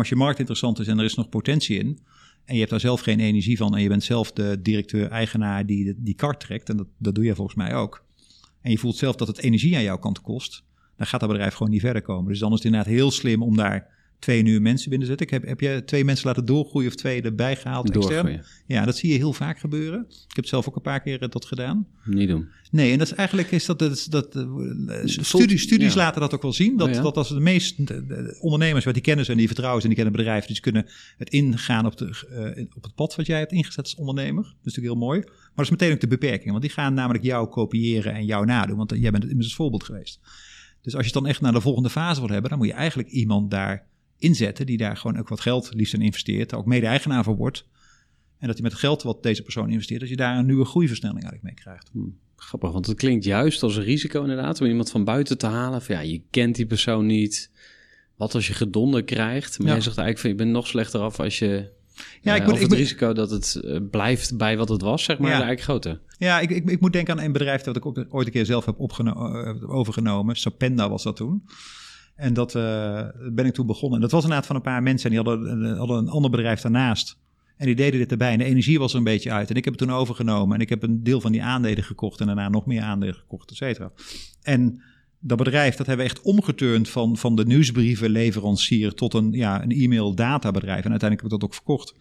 [0.01, 1.99] Als je markt interessant is en er is nog potentie in,
[2.45, 5.95] en je hebt daar zelf geen energie van en je bent zelf de directeur-eigenaar die
[5.97, 8.05] die kart trekt, en dat, dat doe je volgens mij ook,
[8.61, 10.65] en je voelt zelf dat het energie aan jouw kant kost,
[10.97, 12.29] dan gaat dat bedrijf gewoon niet verder komen.
[12.29, 15.37] Dus dan is het inderdaad heel slim om daar twee nieuwe mensen binnen te zetten.
[15.37, 18.45] Ik heb, heb je twee mensen laten doorgroeien of twee erbij gehaald extern?
[18.67, 20.07] Ja, dat zie je heel vaak gebeuren.
[20.29, 21.87] Ik heb zelf ook een paar keer eh, dat gedaan.
[22.05, 22.49] Niet doen.
[22.71, 24.45] Nee, en dat is eigenlijk is dat, dat, dat eh,
[25.05, 25.99] studie, studies ja.
[25.99, 26.77] laten dat ook wel zien.
[26.77, 27.01] Dat, Oh ja?
[27.03, 29.89] dat als de meeste de- de ondernemers wat die kennen ze en die vertrouwen en
[29.89, 32.05] die kennen bedrijven, dus kunnen het ingaan op, de,
[32.55, 34.43] eh, op het pad wat jij hebt ingezet als ondernemer.
[34.43, 35.21] Dat is natuurlijk heel mooi.
[35.21, 38.47] Maar dat is meteen ook de beperking, want die gaan namelijk jou kopiëren en jou
[38.47, 40.21] nadoen, want jij bent immers het voorbeeld geweest.
[40.83, 42.75] Dus als je het dan echt naar de volgende fase wil hebben, dan moet je
[42.75, 43.87] eigenlijk iemand daar
[44.21, 47.67] inzetten die daar gewoon ook wat geld liefst in investeert, ook mede-eigenaar van wordt.
[48.39, 50.65] En dat hij met het geld wat deze persoon investeert, dat je daar een nieuwe
[50.65, 51.91] groeiversnelling eigenlijk mee krijgt.
[52.37, 55.83] Grappig, want het klinkt juist als een risico inderdaad om iemand van buiten te halen.
[55.83, 57.51] Van ja, je kent die persoon niet.
[58.17, 59.59] Wat als je gedonder krijgt?
[59.59, 59.73] Maar Ja.
[59.73, 61.71] jij zegt eigenlijk van je bent nog slechter af als je...
[62.23, 65.05] Ja, ik eh, moet- of het risico dat het eh, blijft bij wat het was,
[65.05, 65.33] zeg maar, Ja.
[65.33, 66.01] eigenlijk groter.
[66.19, 68.47] Ja, ik, ik, ik moet denken aan een bedrijf dat ik ook ooit een keer
[68.47, 70.37] zelf heb eh, overgenomen.
[70.37, 71.45] Sapenda was dat toen.
[72.21, 73.95] En dat eh, ben ik toen begonnen.
[73.95, 75.11] En dat was inderdaad van een paar mensen.
[75.11, 77.19] En die hadden, eh, hadden een ander bedrijf daarnaast.
[77.57, 78.33] En die deden dit erbij.
[78.33, 79.51] En de energie was er een beetje uit.
[79.51, 80.55] En ik heb het toen overgenomen.
[80.55, 82.21] En ik heb een deel van die aandelen gekocht.
[82.21, 83.93] En daarna nog meer aandelen gekocht, et cetera.
[84.43, 84.83] En
[85.21, 89.71] dat bedrijf, dat hebben we echt omgeturnd van, van de nieuwsbrievenleverancier tot een, ja, een
[89.71, 90.85] e-mail databedrijf.
[90.85, 91.95] En uiteindelijk heb ik dat ook verkocht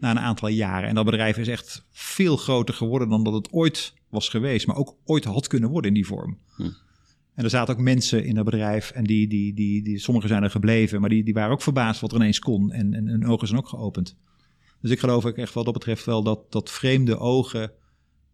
[0.00, 0.88] na een aantal jaren.
[0.88, 4.66] En dat bedrijf is echt veel groter geworden dan dat het ooit was geweest.
[4.66, 6.38] Maar ook ooit had kunnen worden in die vorm.
[6.56, 6.70] Hm.
[7.34, 8.90] En er zaten ook mensen in dat bedrijf.
[8.90, 11.00] En die, die, die, die, sommigen zijn er gebleven.
[11.00, 12.72] Maar die, die waren ook verbaasd wat er ineens kon.
[12.72, 14.16] En, en hun ogen zijn ook geopend.
[14.80, 17.72] Dus ik geloof ook echt wat dat betreft wel dat, dat vreemde ogen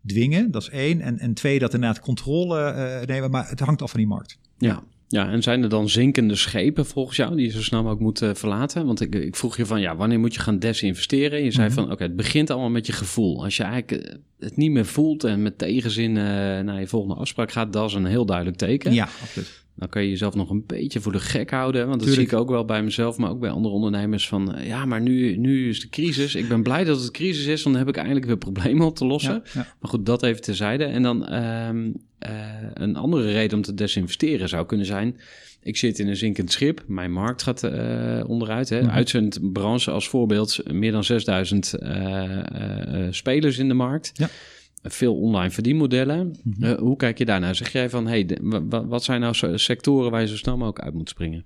[0.06, 0.50] dwingen.
[0.50, 1.00] Dat is één.
[1.00, 3.30] En, en twee, dat inderdaad controle eh, nemen.
[3.30, 4.38] Maar het hangt af van die markt.
[4.58, 4.82] Ja.
[5.10, 8.22] Ja, en zijn er dan zinkende schepen volgens jou die je zo snel mogelijk moet
[8.22, 8.86] eh, verlaten?
[8.86, 11.44] Want ik, ik vroeg je van, ja, wanneer moet je gaan desinvesteren?
[11.44, 11.74] Je zei Mhm.
[11.76, 13.44] van, oké, het begint allemaal met je gevoel.
[13.44, 16.22] Als je eigenlijk eh, het niet meer voelt en met tegenzin eh,
[16.60, 18.92] naar je volgende afspraak gaat, dat is een heel duidelijk teken.
[18.92, 19.66] Ja, absoluut.
[19.78, 21.86] Dan kan je jezelf nog een beetje voor de gek houden.
[21.86, 22.28] Want dat Tuurlijk.
[22.28, 24.28] zie ik ook wel bij mezelf, maar ook bij andere ondernemers.
[24.28, 26.34] Van eh, ja, maar nu, nu is de crisis.
[26.34, 28.96] Ik ben blij dat het crisis is, want dan heb ik eindelijk weer problemen op
[28.96, 29.42] te lossen.
[29.44, 29.74] Ja, ja.
[29.80, 30.84] Maar goed, dat even terzijde.
[30.84, 32.32] En dan ehm, eh,
[32.74, 35.16] een andere reden om te desinvesteren zou kunnen zijn.
[35.62, 36.84] Ik zit in een zinkend schip.
[36.86, 38.68] Mijn markt gaat eh, onderuit.
[38.68, 38.80] Hè.
[38.82, 38.90] Mhm.
[38.90, 40.72] Uitzendbranche als voorbeeld.
[40.72, 44.12] Meer dan 6000 eh, eh, eh, spelers in de markt.
[44.14, 44.28] Ja.
[44.82, 46.34] Veel online verdienmodellen.
[46.42, 46.64] Mhm.
[46.64, 47.54] Eh, hoe kijk je daarnaar?
[47.54, 50.94] Zeg jij van, hey, de- wat zijn nou sectoren waar je zo snel mogelijk uit
[50.94, 51.44] moet springen?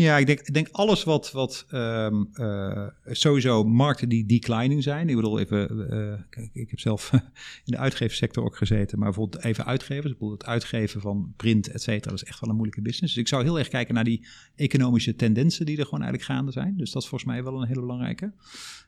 [0.00, 5.08] Ja, ik denk, ik denk alles wat, wat ehm, eh, sowieso markten die declining zijn.
[5.08, 7.10] Ik bedoel even, eh, kijk, ik heb zelf
[7.64, 10.12] in de uitgeversector ook gezeten, maar bijvoorbeeld even uitgevers.
[10.12, 13.14] Ik bedoel, het uitgeven van print, et cetera, dat is echt wel een moeilijke business.
[13.14, 14.26] Dus ik zou heel erg kijken naar die
[14.56, 16.76] economische tendensen die er gewoon eigenlijk gaande zijn.
[16.76, 18.32] Dus dat is volgens mij wel een hele belangrijke.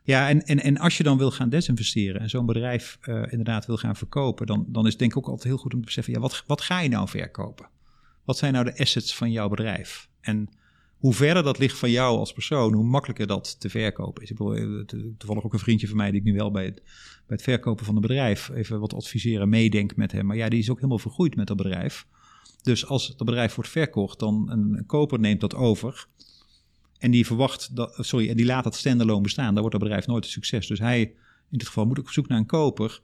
[0.02, 3.66] Ja, en, en, en als je dan wil gaan desinvesteren en zo'n bedrijf eh, inderdaad
[3.66, 5.86] wil gaan verkopen, dan, dan is het denk ik ook altijd heel goed om te
[5.86, 7.68] beseffen, ja, wat, wat ga je nou verkopen?
[8.24, 10.08] Wat zijn nou de assets van jouw bedrijf?
[10.20, 10.48] En
[11.00, 14.30] hoe verder dat ligt van jou als persoon, hoe makkelijker dat te verkopen is.
[14.30, 16.64] Ik bedoel, eh, to- toevallig ook een vriendje van mij die ik nu wel bij
[16.64, 16.82] het,
[17.26, 20.26] bij het verkopen van een bedrijf even wat adviseren, meedenk met hem.
[20.26, 22.06] Maar ja, die is ook helemaal vergroeid met dat bedrijf.
[22.62, 26.06] Dus als dat bedrijf wordt verkocht, dan een, een koper neemt dat over.
[26.98, 29.52] En die verwacht dat, sorry, en die laat dat standalone bestaan.
[29.52, 30.66] Dan wordt dat bedrijf nooit een succes.
[30.66, 31.00] Dus hij,
[31.50, 33.00] in dit geval, moet ook op zoek naar een koper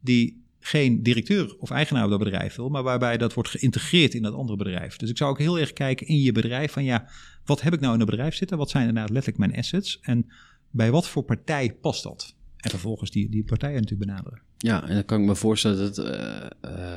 [0.00, 4.22] die geen directeur of eigenaar op dat bedrijf wil, maar waarbij dat wordt geïntegreerd in
[4.22, 4.96] dat andere bedrijf.
[4.96, 7.08] Dus ik zou ook heel erg kijken in je bedrijf van ja,
[7.44, 8.58] wat heb ik nou in het bedrijf zitten?
[8.58, 9.98] Wat zijn inderdaad letterlijk mijn assets?
[10.00, 10.30] En
[10.70, 12.34] bij wat voor partij past dat?
[12.56, 14.40] En vervolgens die, die partijen natuurlijk benaderen.
[14.58, 16.46] Ja, en dan kan ik me voorstellen dat eh,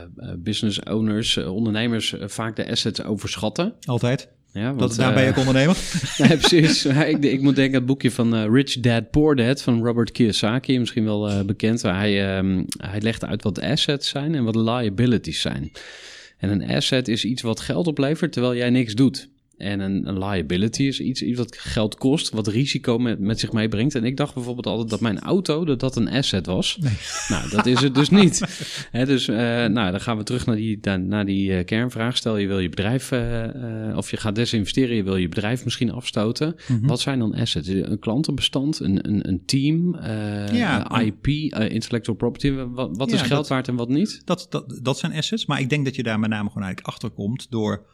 [0.03, 0.07] eh,
[0.37, 3.73] business owners, eh, ondernemers vaak de assets overschatten.
[3.85, 4.29] Altijd.
[4.53, 5.77] Ja, want, Dat, daar ben je eh, ook ondernemer.
[6.39, 6.85] Precies.
[6.85, 10.11] Ik, ik moet denken aan het boekje van eh, Rich Dad Poor Dad van Robert
[10.11, 11.81] Kiyosaki, misschien wel eh, bekend.
[11.81, 15.71] Waar hij, ehm, hij legt uit wat assets zijn en wat liabilities zijn.
[16.37, 19.29] En een asset is iets wat geld oplevert terwijl jij niks doet.
[19.63, 23.51] En een, een liability is iets, iets wat geld kost, wat risico met, met zich
[23.51, 23.95] meebrengt.
[23.95, 26.77] En ik dacht bijvoorbeeld altijd dat mijn auto dat dat een asset was.
[27.27, 28.39] Nou, dat is het dus niet.
[28.91, 29.35] Dus eh,
[29.65, 32.17] nou, dan gaan we terug naar die, naar, naar die eh, kernvraag.
[32.17, 35.91] Stel je wil je bedrijf, eh, of je gaat desinvesteren, je wil je bedrijf misschien
[35.91, 36.55] afstoten.
[36.67, 36.87] Mhm.
[36.87, 37.67] Wat zijn dan assets?
[37.67, 39.97] Een klantenbestand, een, een, een team,
[40.51, 42.51] Ja, IP, intellectual property.
[42.51, 44.21] Wat, wat is geld dat- waard en wat niet?
[44.25, 45.45] Dat, dat, dat zijn assets.
[45.45, 47.85] Maar ik denk dat je daar met name gewoon eigenlijk achter komt door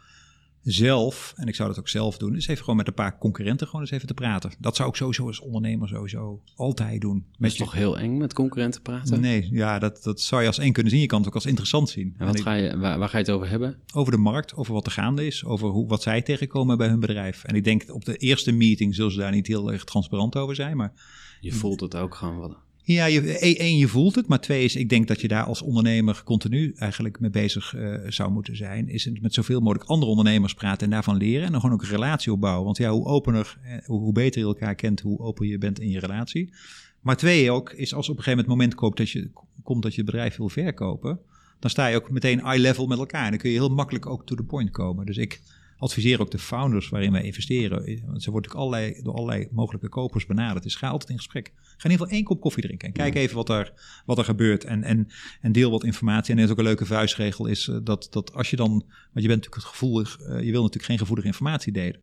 [0.62, 3.66] zelf, en ik zou dat ook zelf doen, is even gewoon met een paar concurrenten
[3.66, 4.52] gewoon eens even te praten.
[4.58, 7.24] Dat zou ik sowieso als ondernemer sowieso altijd doen.
[7.30, 9.20] Dat Met is toch heel eng met concurrenten praten?
[9.20, 11.00] Nee, ja, dat, dat zou je als één kunnen zien.
[11.00, 12.14] Je kan het ook als interessant zien.
[12.18, 13.78] En wat ga je, waar, waar ga je het over hebben?
[13.94, 17.00] over de markt, over wat er gaande is, over hoe, wat zij tegenkomen bij hun
[17.00, 17.44] bedrijf.
[17.44, 20.54] En ik denk op de eerste meeting zullen ze daar niet heel erg transparant over
[20.54, 20.76] zijn.
[20.76, 20.92] Maar
[21.40, 22.56] Je voelt het ook gewoon wel.
[22.94, 24.26] Ja, je, één, één, je voelt het.
[24.26, 27.94] Maar twee is, ik denk dat je daar als ondernemer continu eigenlijk mee bezig eh,
[28.08, 28.88] zou moeten zijn.
[28.88, 31.46] Is het met zoveel mogelijk andere ondernemers praten en daarvan leren.
[31.46, 32.64] En dan gewoon ook een relatie opbouwen.
[32.64, 35.90] Want ja, hoe opener, eh, hoe, beter je elkaar kent, hoe open je bent in
[35.90, 36.54] je relatie.
[37.00, 39.30] Maar twee ook, is als op een gegeven moment moment koopt dat je,
[39.62, 41.20] komt dat je bedrijf wil verkopen.
[41.58, 43.24] Dan sta je ook meteen eye level met elkaar.
[43.24, 45.06] En dan kun je heel makkelijk ook to the point komen.
[45.06, 45.40] Dus ik
[45.80, 48.02] adviseer ook de founders waarin wij investeren.
[48.06, 50.62] Want ze worden ook allerlei, door allerlei mogelijke kopers benaderd.
[50.62, 51.52] Dus ga altijd in gesprek.
[51.54, 52.88] Ga in ieder geval één kop koffie drinken.
[52.88, 53.72] En kijk even wat er,
[54.06, 54.64] wat er gebeurt.
[54.64, 55.08] En, en,
[55.40, 56.32] en deel wat informatie.
[56.32, 57.46] En er is ook een leuke vuistregel.
[57.46, 58.68] Is eh, dat, dat als je dan.
[58.68, 60.18] Want je bent natuurlijk het gevoelig.
[60.18, 62.00] eh, je wil natuurlijk geen gevoelige informatie delen.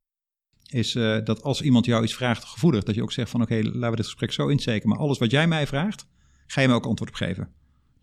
[0.69, 2.83] Is eh, dat als iemand jou iets vraagt gevoelig.
[2.83, 4.89] Dat je ook zegt van oké, laten we dit gesprek zo insteken.
[4.89, 6.07] Maar alles wat jij mij vraagt.
[6.47, 7.49] Ga je mij ook antwoord op geven.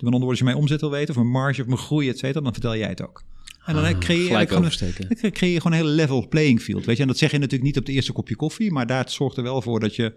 [0.05, 1.09] Andere woorden, als je mijn omzet wil weten.
[1.09, 2.41] Of mijn marge of mijn groei, et cetera.
[2.41, 3.23] Dan vertel jij het ook.
[3.65, 4.63] En dan Ah, creëer je gewoon
[5.21, 6.85] dan creëer je gewoon een hele level playing field.
[6.85, 7.03] Weet je?
[7.03, 9.43] En dat zeg je natuurlijk niet op het eerste kopje koffie, maar daar zorgt er
[9.43, 10.13] wel voor dat je een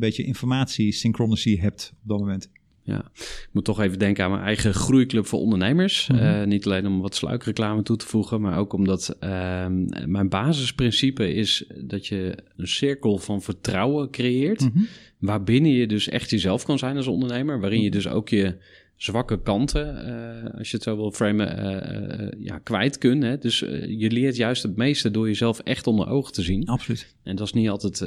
[0.00, 2.50] beetje informatie synchronicity hebt op dat moment.
[2.82, 6.08] Ja, Ik moet toch even denken aan mijn eigen groeiclub voor ondernemers.
[6.08, 6.20] Mhm.
[6.20, 11.34] Eh, niet alleen om wat sluikreclame toe te voegen, maar ook omdat ehm, mijn basisprincipe
[11.34, 14.60] is dat je een cirkel van vertrouwen creëert.
[14.60, 14.84] Mhm.
[15.18, 17.60] Waarbinnen je dus echt jezelf kan zijn als ondernemer.
[17.60, 18.56] Waarin je dus ook je
[18.98, 23.22] zwakke kanten, eh, als je het zo wil framen, eh, eh, ja, kwijt kunt.
[23.22, 23.38] Hè?
[23.38, 26.66] Dus je leert juist het meeste door jezelf echt onder ogen te zien.
[26.66, 27.14] Absoluut.
[27.22, 28.00] En dat is niet altijd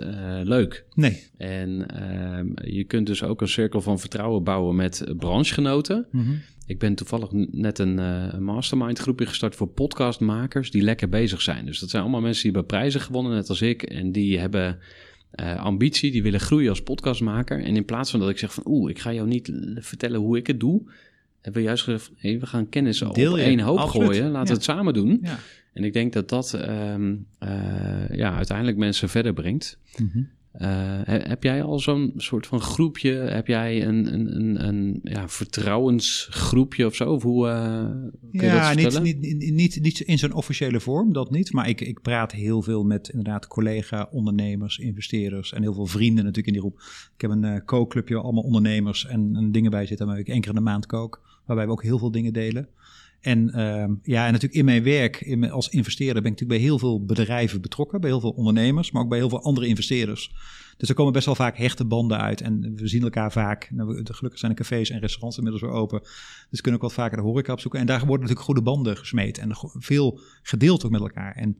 [0.43, 0.85] leuk.
[0.93, 1.23] Nee.
[1.37, 6.07] En ehm, je kunt dus ook een cirkel van vertrouwen bouwen met branchegenoten.
[6.11, 6.31] Mhm.
[6.65, 7.95] Ik ben toevallig net een,
[8.43, 11.65] mastermind groepje gestart voor podcastmakers die lekker bezig zijn.
[11.65, 13.83] Dus dat zijn allemaal mensen die hebben prijzen gewonnen, net als ik.
[13.83, 14.79] En die hebben
[15.31, 17.63] eh, ambitie, die willen groeien als podcastmaker.
[17.63, 20.37] En in plaats van dat ik zeg van oeh, ik ga jou niet vertellen hoe
[20.37, 20.81] ik het doe.
[21.41, 24.07] Hebben we juist gezegd, hey, we gaan kennis op één hoop Absoluut.
[24.07, 24.23] gooien.
[24.25, 24.45] Laten Ja.
[24.45, 25.19] we het samen doen.
[25.23, 25.39] Ja.
[25.73, 27.49] En ik denk dat dat ehm, eh,
[28.11, 29.77] ja, uiteindelijk mensen verder brengt.
[29.97, 30.21] Mhm.
[31.03, 33.11] Heb jij al zo'n soort van groepje?
[33.11, 37.13] Heb jij een, een, een, een ja, vertrouwensgroepje of zo?
[37.13, 37.85] Of hoe eh,
[38.31, 41.53] kun je Ja, dat niet, niet, niet, niet, in zo'n officiële vorm, dat niet.
[41.53, 46.55] Maar ik, ik praat heel veel met inderdaad collega-ondernemers, investeerders en heel veel vrienden natuurlijk
[46.55, 46.81] in die groep.
[47.15, 50.27] Ik heb een eh kookclubje waar allemaal ondernemers en, en dingen bij zitten waar ik
[50.27, 51.21] één keer in de maand kook.
[51.45, 52.67] Waarbij we ook heel veel dingen delen.
[53.21, 56.69] En ehm, ja, en natuurlijk in mijn werk in als investeerder ben ik natuurlijk bij
[56.69, 58.01] heel veel bedrijven betrokken.
[58.01, 60.31] Bij heel veel ondernemers, maar ook bij heel veel andere investeerders.
[60.77, 62.41] Dus er komen best wel vaak hechte banden uit.
[62.41, 63.71] En we zien elkaar vaak.
[63.71, 66.01] Nou, gelukkig zijn de cafés en restaurants inmiddels weer open.
[66.49, 67.79] Dus kunnen ook wat vaker de horeca opzoeken.
[67.79, 69.37] En daar worden natuurlijk goede banden gesmeed.
[69.37, 69.49] En
[69.79, 71.35] veel gedeeld ook met elkaar.
[71.35, 71.57] En,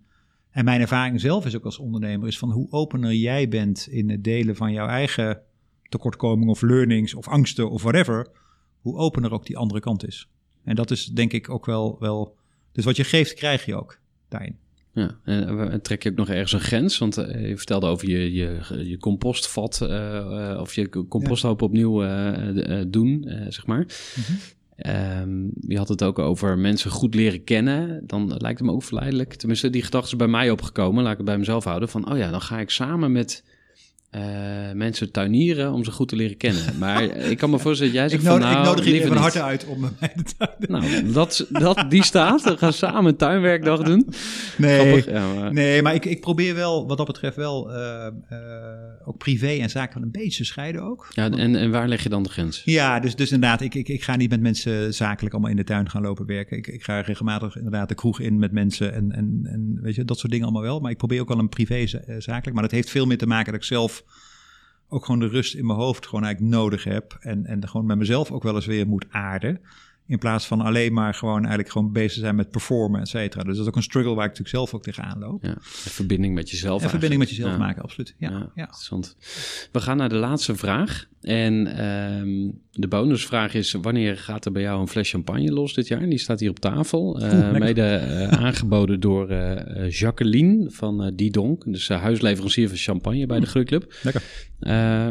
[0.52, 2.28] en mijn ervaring zelf is ook als ondernemer...
[2.28, 5.42] is van hoe opener jij bent in het delen van jouw eigen
[5.90, 6.52] tekortkomingen...
[6.52, 8.28] of learnings of angsten of whatever...
[8.80, 10.30] hoe opener ook die andere kant is.
[10.64, 11.98] En dat is denk ik ook wel...
[12.00, 12.36] wel
[12.72, 14.00] dus wat je geeft, krijg je ook
[14.30, 14.58] daarin.
[14.94, 16.98] Ja, en eh, trek je ook nog ergens een grens?
[16.98, 22.04] Want eh, je vertelde over je, je, je compostvat eh, of je composthoop opnieuw
[22.88, 23.86] doen, zeg maar.
[24.76, 28.08] Ehm, je had het ook over mensen goed leren kennen.
[28.08, 29.34] Dan lijkt het me ook verleidelijk.
[29.34, 31.04] Tenminste, die gedachte is bij mij opgekomen.
[31.04, 31.90] Laat ik het bij mezelf houden.
[31.90, 33.44] Van, oh ja, dan ga ik samen met
[34.12, 34.22] eh,
[34.74, 36.62] mensen tuinieren om ze goed te leren kennen.
[36.80, 38.92] Maar ik kan me voorstellen dat jij Ik zegt nodig, van, nou, ik nodig je
[38.92, 40.90] liever van harte uit om mij te tuinen.
[41.02, 42.44] Nou, dat, dat, die staat.
[42.44, 44.08] We gaan samen een tuinwerkdag doen.
[44.58, 45.04] Nee.
[45.12, 48.14] Ja, maar- Nee, maar ik, ik probeer wel, wat dat betreft, wel eh, eh,
[49.06, 51.08] ook privé en zaken een beetje te scheiden ook.
[51.10, 52.62] Ja, en, en waar leg je dan de grens?
[52.66, 55.64] Ja, dus, dus inderdaad, ik, ik, ik ga niet met mensen zakelijk allemaal in de
[55.64, 56.58] tuin gaan lopen werken.
[56.58, 60.06] Ik, ik ga regelmatig inderdaad de kroeg in met mensen en, en, en weet je,
[60.06, 60.80] dat soort dingen allemaal wel.
[60.80, 62.54] Maar ik probeer ook wel een privé za- zakelijk.
[62.54, 64.01] Maar dat heeft veel meer te maken dat ik zelf
[64.90, 67.18] ook gewoon de rust in mijn hoofd gewoon eigenlijk nodig heb.
[67.20, 69.62] En, en gewoon met mezelf ook wel eens weer moet aarden.
[70.12, 73.44] In plaats van alleen maar gewoon eigenlijk gewoon bezig zijn met performen, et cetera.
[73.44, 75.44] Dus dat is ook een struggle waar ik natuurlijk zelf ook tegenaan loop.
[75.44, 76.84] Ja, een verbinding met jezelf.
[76.84, 77.38] En verbinding met eigenlijk.
[77.38, 77.66] jezelf Ja.
[77.66, 78.16] maken, absoluut.
[78.18, 78.62] Ja, ja.
[78.64, 79.16] Interessant.
[79.72, 81.10] We gaan naar de laatste vraag.
[81.22, 85.88] En ehm, de bonusvraag is: wanneer gaat er bij jou een fles champagne los dit
[85.88, 86.10] jaar?
[86.10, 87.20] Die staat hier op tafel.
[87.20, 91.64] Eh, mede eh, aangeboden door eh, Jacqueline van Didonk.
[91.66, 93.94] Dus huisleverancier van champagne bij de Groeiclub.
[94.04, 94.24] Lekker.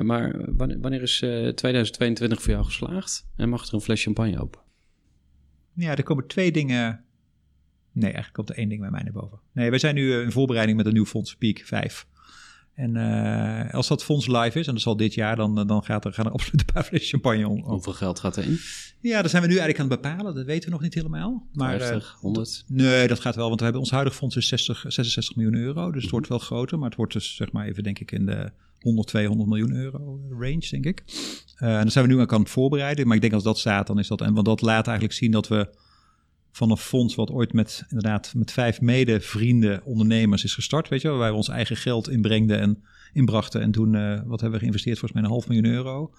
[0.05, 3.27] Maar wanneer, wanneer is eh, 2022 voor jou geslaagd?
[3.37, 4.61] En mag er een fles champagne open?
[5.81, 7.05] Ja, er komen twee dingen.
[7.93, 9.39] Nee, eigenlijk komt er één ding bij mij naar boven.
[9.53, 12.07] Nee, wij zijn nu eh, in voorbereiding met een nieuw fonds, Peak 5.
[12.75, 16.05] En eh, als dat fonds live is, en dat zal dit jaar, dan, dan gaat
[16.05, 17.63] er, gaan er absoluut een paar fles champagne om.
[17.63, 18.59] Hoeveel geld gaat erin?
[19.01, 20.35] Ja, daar zijn we nu eigenlijk aan het bepalen.
[20.35, 21.47] Dat weten we nog niet helemaal.
[21.53, 22.65] Maar, eh, 50, 100?
[22.67, 25.93] nee, dat gaat wel, want we hebben ons huidige fonds is 60, 66 miljoen euro.
[25.93, 28.27] Dus het wordt wel groter, maar het wordt dus zeg maar even denk ik in
[28.27, 31.03] de 100, 200 miljoen euro range, denk ik.
[31.61, 33.07] Eh, en dan zijn we nu ook aan het voorbereiden.
[33.07, 34.21] Maar ik denk als dat staat, dan is dat...
[34.21, 35.69] En want dat laat eigenlijk zien dat we
[36.53, 41.09] van een fonds wat ooit met inderdaad met vijf mede-vrienden, ondernemers is gestart, weet je
[41.09, 42.83] waar we ons eigen geld inbrengden en
[43.13, 43.61] inbrachten.
[43.61, 44.99] En toen, eh, wat hebben we geïnvesteerd?
[44.99, 46.13] Volgens mij een half miljoen euro.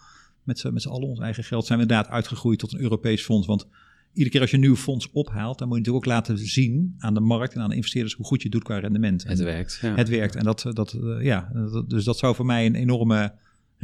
[0.44, 3.24] Met z'n met z'n allen ons eigen geld zijn we inderdaad uitgegroeid tot een Europees
[3.24, 3.48] fonds.
[3.48, 3.68] Want
[4.14, 6.96] iedere keer als je een nieuw fonds ophaalt, dan moet je natuurlijk ook laten zien
[6.98, 9.24] aan de markt en aan de investeerders hoe goed je doet qua rendement.
[9.24, 9.80] Het En werkt.
[9.82, 9.96] Ja.
[9.96, 10.36] het werkt.
[10.36, 13.34] En dat, dat eh, ja, dat- dus dat zou voor mij een enorme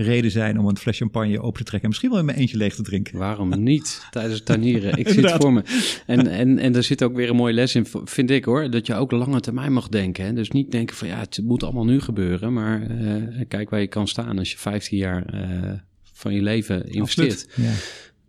[0.04, 1.82] reden zijn om een fles champagne open te trekken.
[1.82, 3.18] En misschien wel in mijn eentje leeg te drinken.
[3.18, 4.98] Waarom niet tijdens het tuinieren?
[4.98, 5.42] Ik Inderdaad.
[5.42, 5.64] voor me.
[6.06, 8.70] En, en, en er zit ook weer een mooie les in, vind ik hoor.
[8.70, 10.26] Dat je ook lange termijn mag denken.
[10.26, 10.34] Hè?
[10.34, 12.54] Dus niet denken van ja, het moet allemaal nu gebeuren.
[12.54, 15.72] Maar eh, kijk waar je kan staan als je 15 jaar eh,
[16.14, 17.48] van je leven investeert.
[17.56, 17.72] Ja.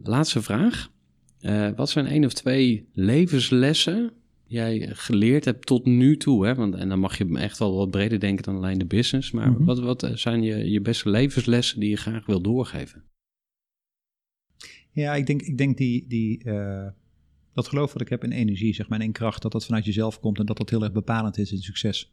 [0.02, 0.90] Laatste vraag.
[1.40, 4.12] Eh, wat zijn één of twee levenslessen
[4.48, 6.46] jij geleerd hebt tot nu toe?
[6.46, 6.54] Hè?
[6.54, 9.30] Want, en dan mag je echt wel wat breder denken dan alleen de business.
[9.30, 9.64] Maar Mhm.
[9.64, 13.02] wat, wat zijn je, je beste levenslessen die je graag wil doorgeven?
[14.90, 16.86] Ja, ik denk, ik denk die, die, eh,
[17.54, 19.84] dat geloof wat ik heb in energie, zeg maar, en in kracht, dat dat vanuit
[19.84, 22.12] jezelf komt en dat dat heel erg bepalend is in succes.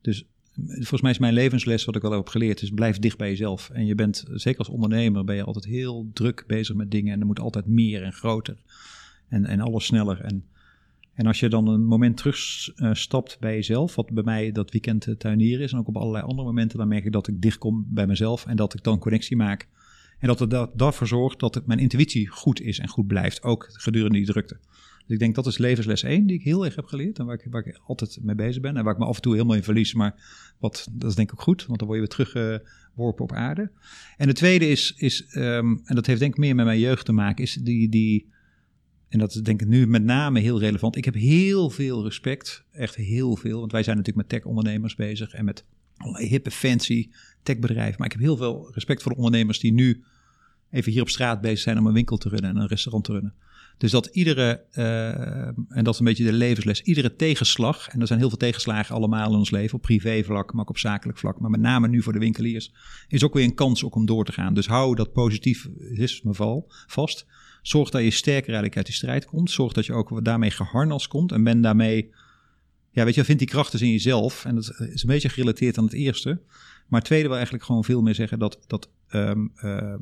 [0.00, 0.26] Dus
[0.66, 3.70] volgens mij is mijn levensles wat ik wel heb geleerd, is blijf dicht bij jezelf.
[3.70, 7.20] En je bent, zeker als ondernemer, ben je altijd heel druk bezig met dingen en
[7.20, 8.62] er moet altijd meer en groter
[9.28, 10.20] en, en alles sneller.
[10.20, 10.44] En,
[11.16, 15.60] en als je dan een moment terugstapt bij jezelf, wat bij mij dat weekend tuinier
[15.60, 18.06] is en ook op allerlei andere momenten, dan merk ik dat ik dicht kom bij
[18.06, 19.68] mezelf en dat ik dan connectie maak.
[20.18, 23.68] En dat het dat, daarvoor zorgt dat mijn intuïtie goed is en goed blijft, ook
[23.72, 24.58] gedurende die drukte.
[25.06, 27.34] Dus ik denk dat is levensles 1 die ik heel erg heb geleerd en waar
[27.34, 28.76] ik, waar ik altijd mee bezig ben.
[28.76, 29.94] En waar ik me af en toe helemaal in verlies.
[29.94, 30.14] Maar
[30.58, 33.70] wat, dat is denk ik ook goed, want dan word je weer teruggeworpen op aarde.
[34.16, 37.04] En de tweede is, is um, en dat heeft denk ik meer met mijn jeugd
[37.04, 38.26] te maken, is die, die
[39.08, 40.96] en dat is denk ik nu met name heel relevant.
[40.96, 43.60] Ik heb heel veel respect, echt heel veel.
[43.60, 45.64] Want wij zijn natuurlijk met tech-ondernemers bezig en met
[45.96, 47.08] allerlei hippe, fancy
[47.42, 47.94] techbedrijven.
[47.98, 50.04] Maar ik heb heel veel respect voor de ondernemers die nu
[50.70, 53.12] even hier op straat bezig zijn om een winkel te runnen en een restaurant te
[53.12, 53.34] runnen.
[53.78, 58.06] Dus dat iedere, uh, en dat is een beetje de levensles, iedere tegenslag, en er
[58.06, 61.40] zijn heel veel tegenslagen allemaal in ons leven, op privévlak, maar ook op zakelijk vlak,
[61.40, 62.72] maar met name nu voor de winkeliers,
[63.08, 64.54] is ook weer een kans ook om door te gaan.
[64.54, 67.26] Dus hou dat positivisme val vast.
[67.62, 69.50] Zorg dat je sterker eigenlijk uit die strijd komt.
[69.50, 72.10] Zorg dat je ook daarmee geharnast komt en ben daarmee,
[72.90, 74.44] ja weet je, vind die krachten in jezelf.
[74.44, 76.40] En dat is een beetje gerelateerd aan het eerste.
[76.86, 79.94] Maar het tweede wil eigenlijk gewoon veel meer zeggen dat, dat um, uh,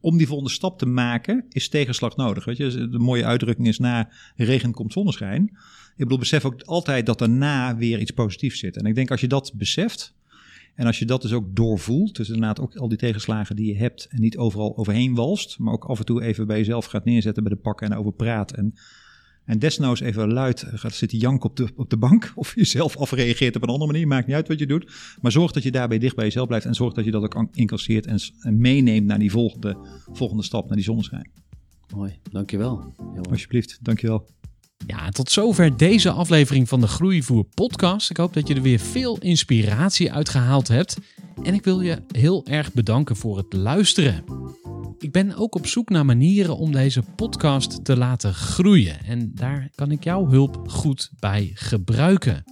[0.00, 2.44] om die volgende stap te maken, is tegenslag nodig.
[2.44, 5.42] Weet je, de mooie uitdrukking is na regen komt zonneschijn.
[5.96, 8.76] Ik bedoel, besef ook altijd dat daarna weer iets positiefs zit.
[8.76, 10.14] En ik denk als je dat beseft,
[10.74, 13.78] en als je dat dus ook doorvoelt, dus inderdaad ook al die tegenslagen die je
[13.78, 17.04] hebt en niet overal overheen walst, maar ook af en toe even bij jezelf gaat
[17.04, 18.74] neerzetten bij de pakken en over praat en
[19.46, 22.32] en desnoods even luid gaat zitten janken op de, op de bank.
[22.34, 24.06] Of jezelf afreageert op een andere manier.
[24.06, 24.92] Maakt niet uit wat je doet.
[25.20, 26.66] Maar zorg dat je daarbij dicht bij jezelf blijft.
[26.66, 29.76] En zorg dat je dat ook incasseert en, en meeneemt naar die volgende,
[30.12, 31.30] volgende stap, naar die zonneschijn.
[31.94, 32.94] Mooi, dankjewel.
[32.96, 33.30] Johan.
[33.30, 34.26] Alsjeblieft, dankjewel.
[34.86, 38.10] Ja, tot zover deze aflevering van de Groeivoer podcast.
[38.10, 40.96] Ik hoop dat je er weer veel inspiratie uit gehaald hebt.
[41.42, 44.24] En ik wil je heel erg bedanken voor het luisteren.
[44.98, 49.04] Ik ben ook op zoek naar manieren om deze podcast te laten groeien.
[49.04, 52.44] En daar kan ik jouw hulp goed bij gebruiken.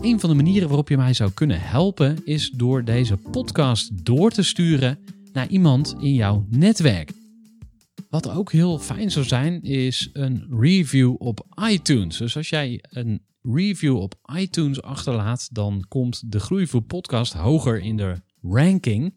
[0.00, 4.30] Een van de manieren waarop je mij zou kunnen helpen is door deze podcast door
[4.30, 4.98] te sturen
[5.32, 7.19] naar iemand in jouw netwerk.
[8.10, 12.16] Wat ook heel fijn zou zijn, is een review op iTunes.
[12.16, 17.96] Dus als jij een review op iTunes achterlaat, dan komt de Groeivoer podcast hoger in
[17.96, 19.14] de ranking.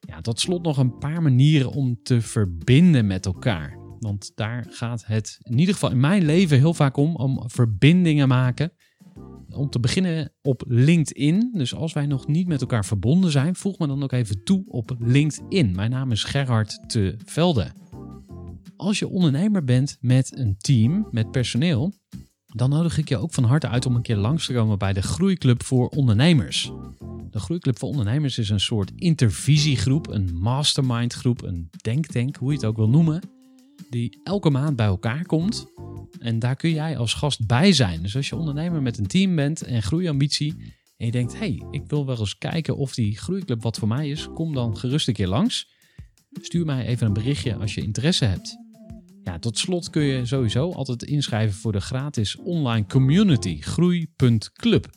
[0.00, 3.78] Ja, tot slot nog een paar manieren om te verbinden met elkaar.
[3.98, 8.28] Want daar gaat het in ieder geval in mijn leven heel vaak om, om verbindingen
[8.28, 8.72] maken.
[9.48, 11.50] Om te beginnen op LinkedIn.
[11.52, 14.64] Dus als wij nog niet met elkaar verbonden zijn, voeg me dan ook even toe
[14.66, 15.74] op LinkedIn.
[15.74, 17.72] Mijn naam is Gerhard te Velde.
[18.76, 21.92] Als je ondernemer bent met een team, met personeel,
[22.46, 24.92] dan nodig ik je ook van harte uit om een keer langs te komen bij
[24.92, 26.72] de Groeiclub voor Ondernemers.
[27.30, 32.66] De Groeiclub voor Ondernemers is een soort intervisiegroep, een mastermindgroep, een denktank, hoe je het
[32.66, 33.20] ook wil noemen,
[33.90, 35.66] die elke maand bij elkaar komt.
[36.18, 38.02] En daar kun jij als gast bij zijn.
[38.02, 40.54] Dus als je ondernemer met een team bent en groeiambitie
[40.96, 43.88] en je denkt, hé, hey, ik wil wel eens kijken of die Groeiclub wat voor
[43.88, 45.74] mij is, kom dan gerust een keer langs.
[46.40, 48.65] Stuur mij even een berichtje als je interesse hebt.
[49.26, 54.90] Ja, tot slot kun je sowieso altijd inschrijven voor de gratis online community groei.club.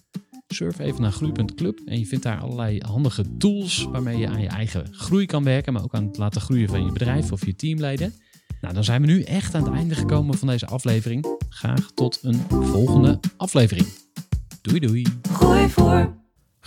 [0.47, 4.47] Surf even naar groei.club en je vindt daar allerlei handige tools waarmee je aan je
[4.47, 7.55] eigen groei kan werken, maar ook aan het laten groeien van je bedrijf of je
[7.55, 8.13] teamleden.
[8.61, 11.37] Nou, dan zijn we nu echt aan het einde gekomen van deze aflevering.
[11.49, 13.87] Graag tot een volgende aflevering.
[14.61, 15.05] Doei doei.
[15.31, 16.18] Gooi voor.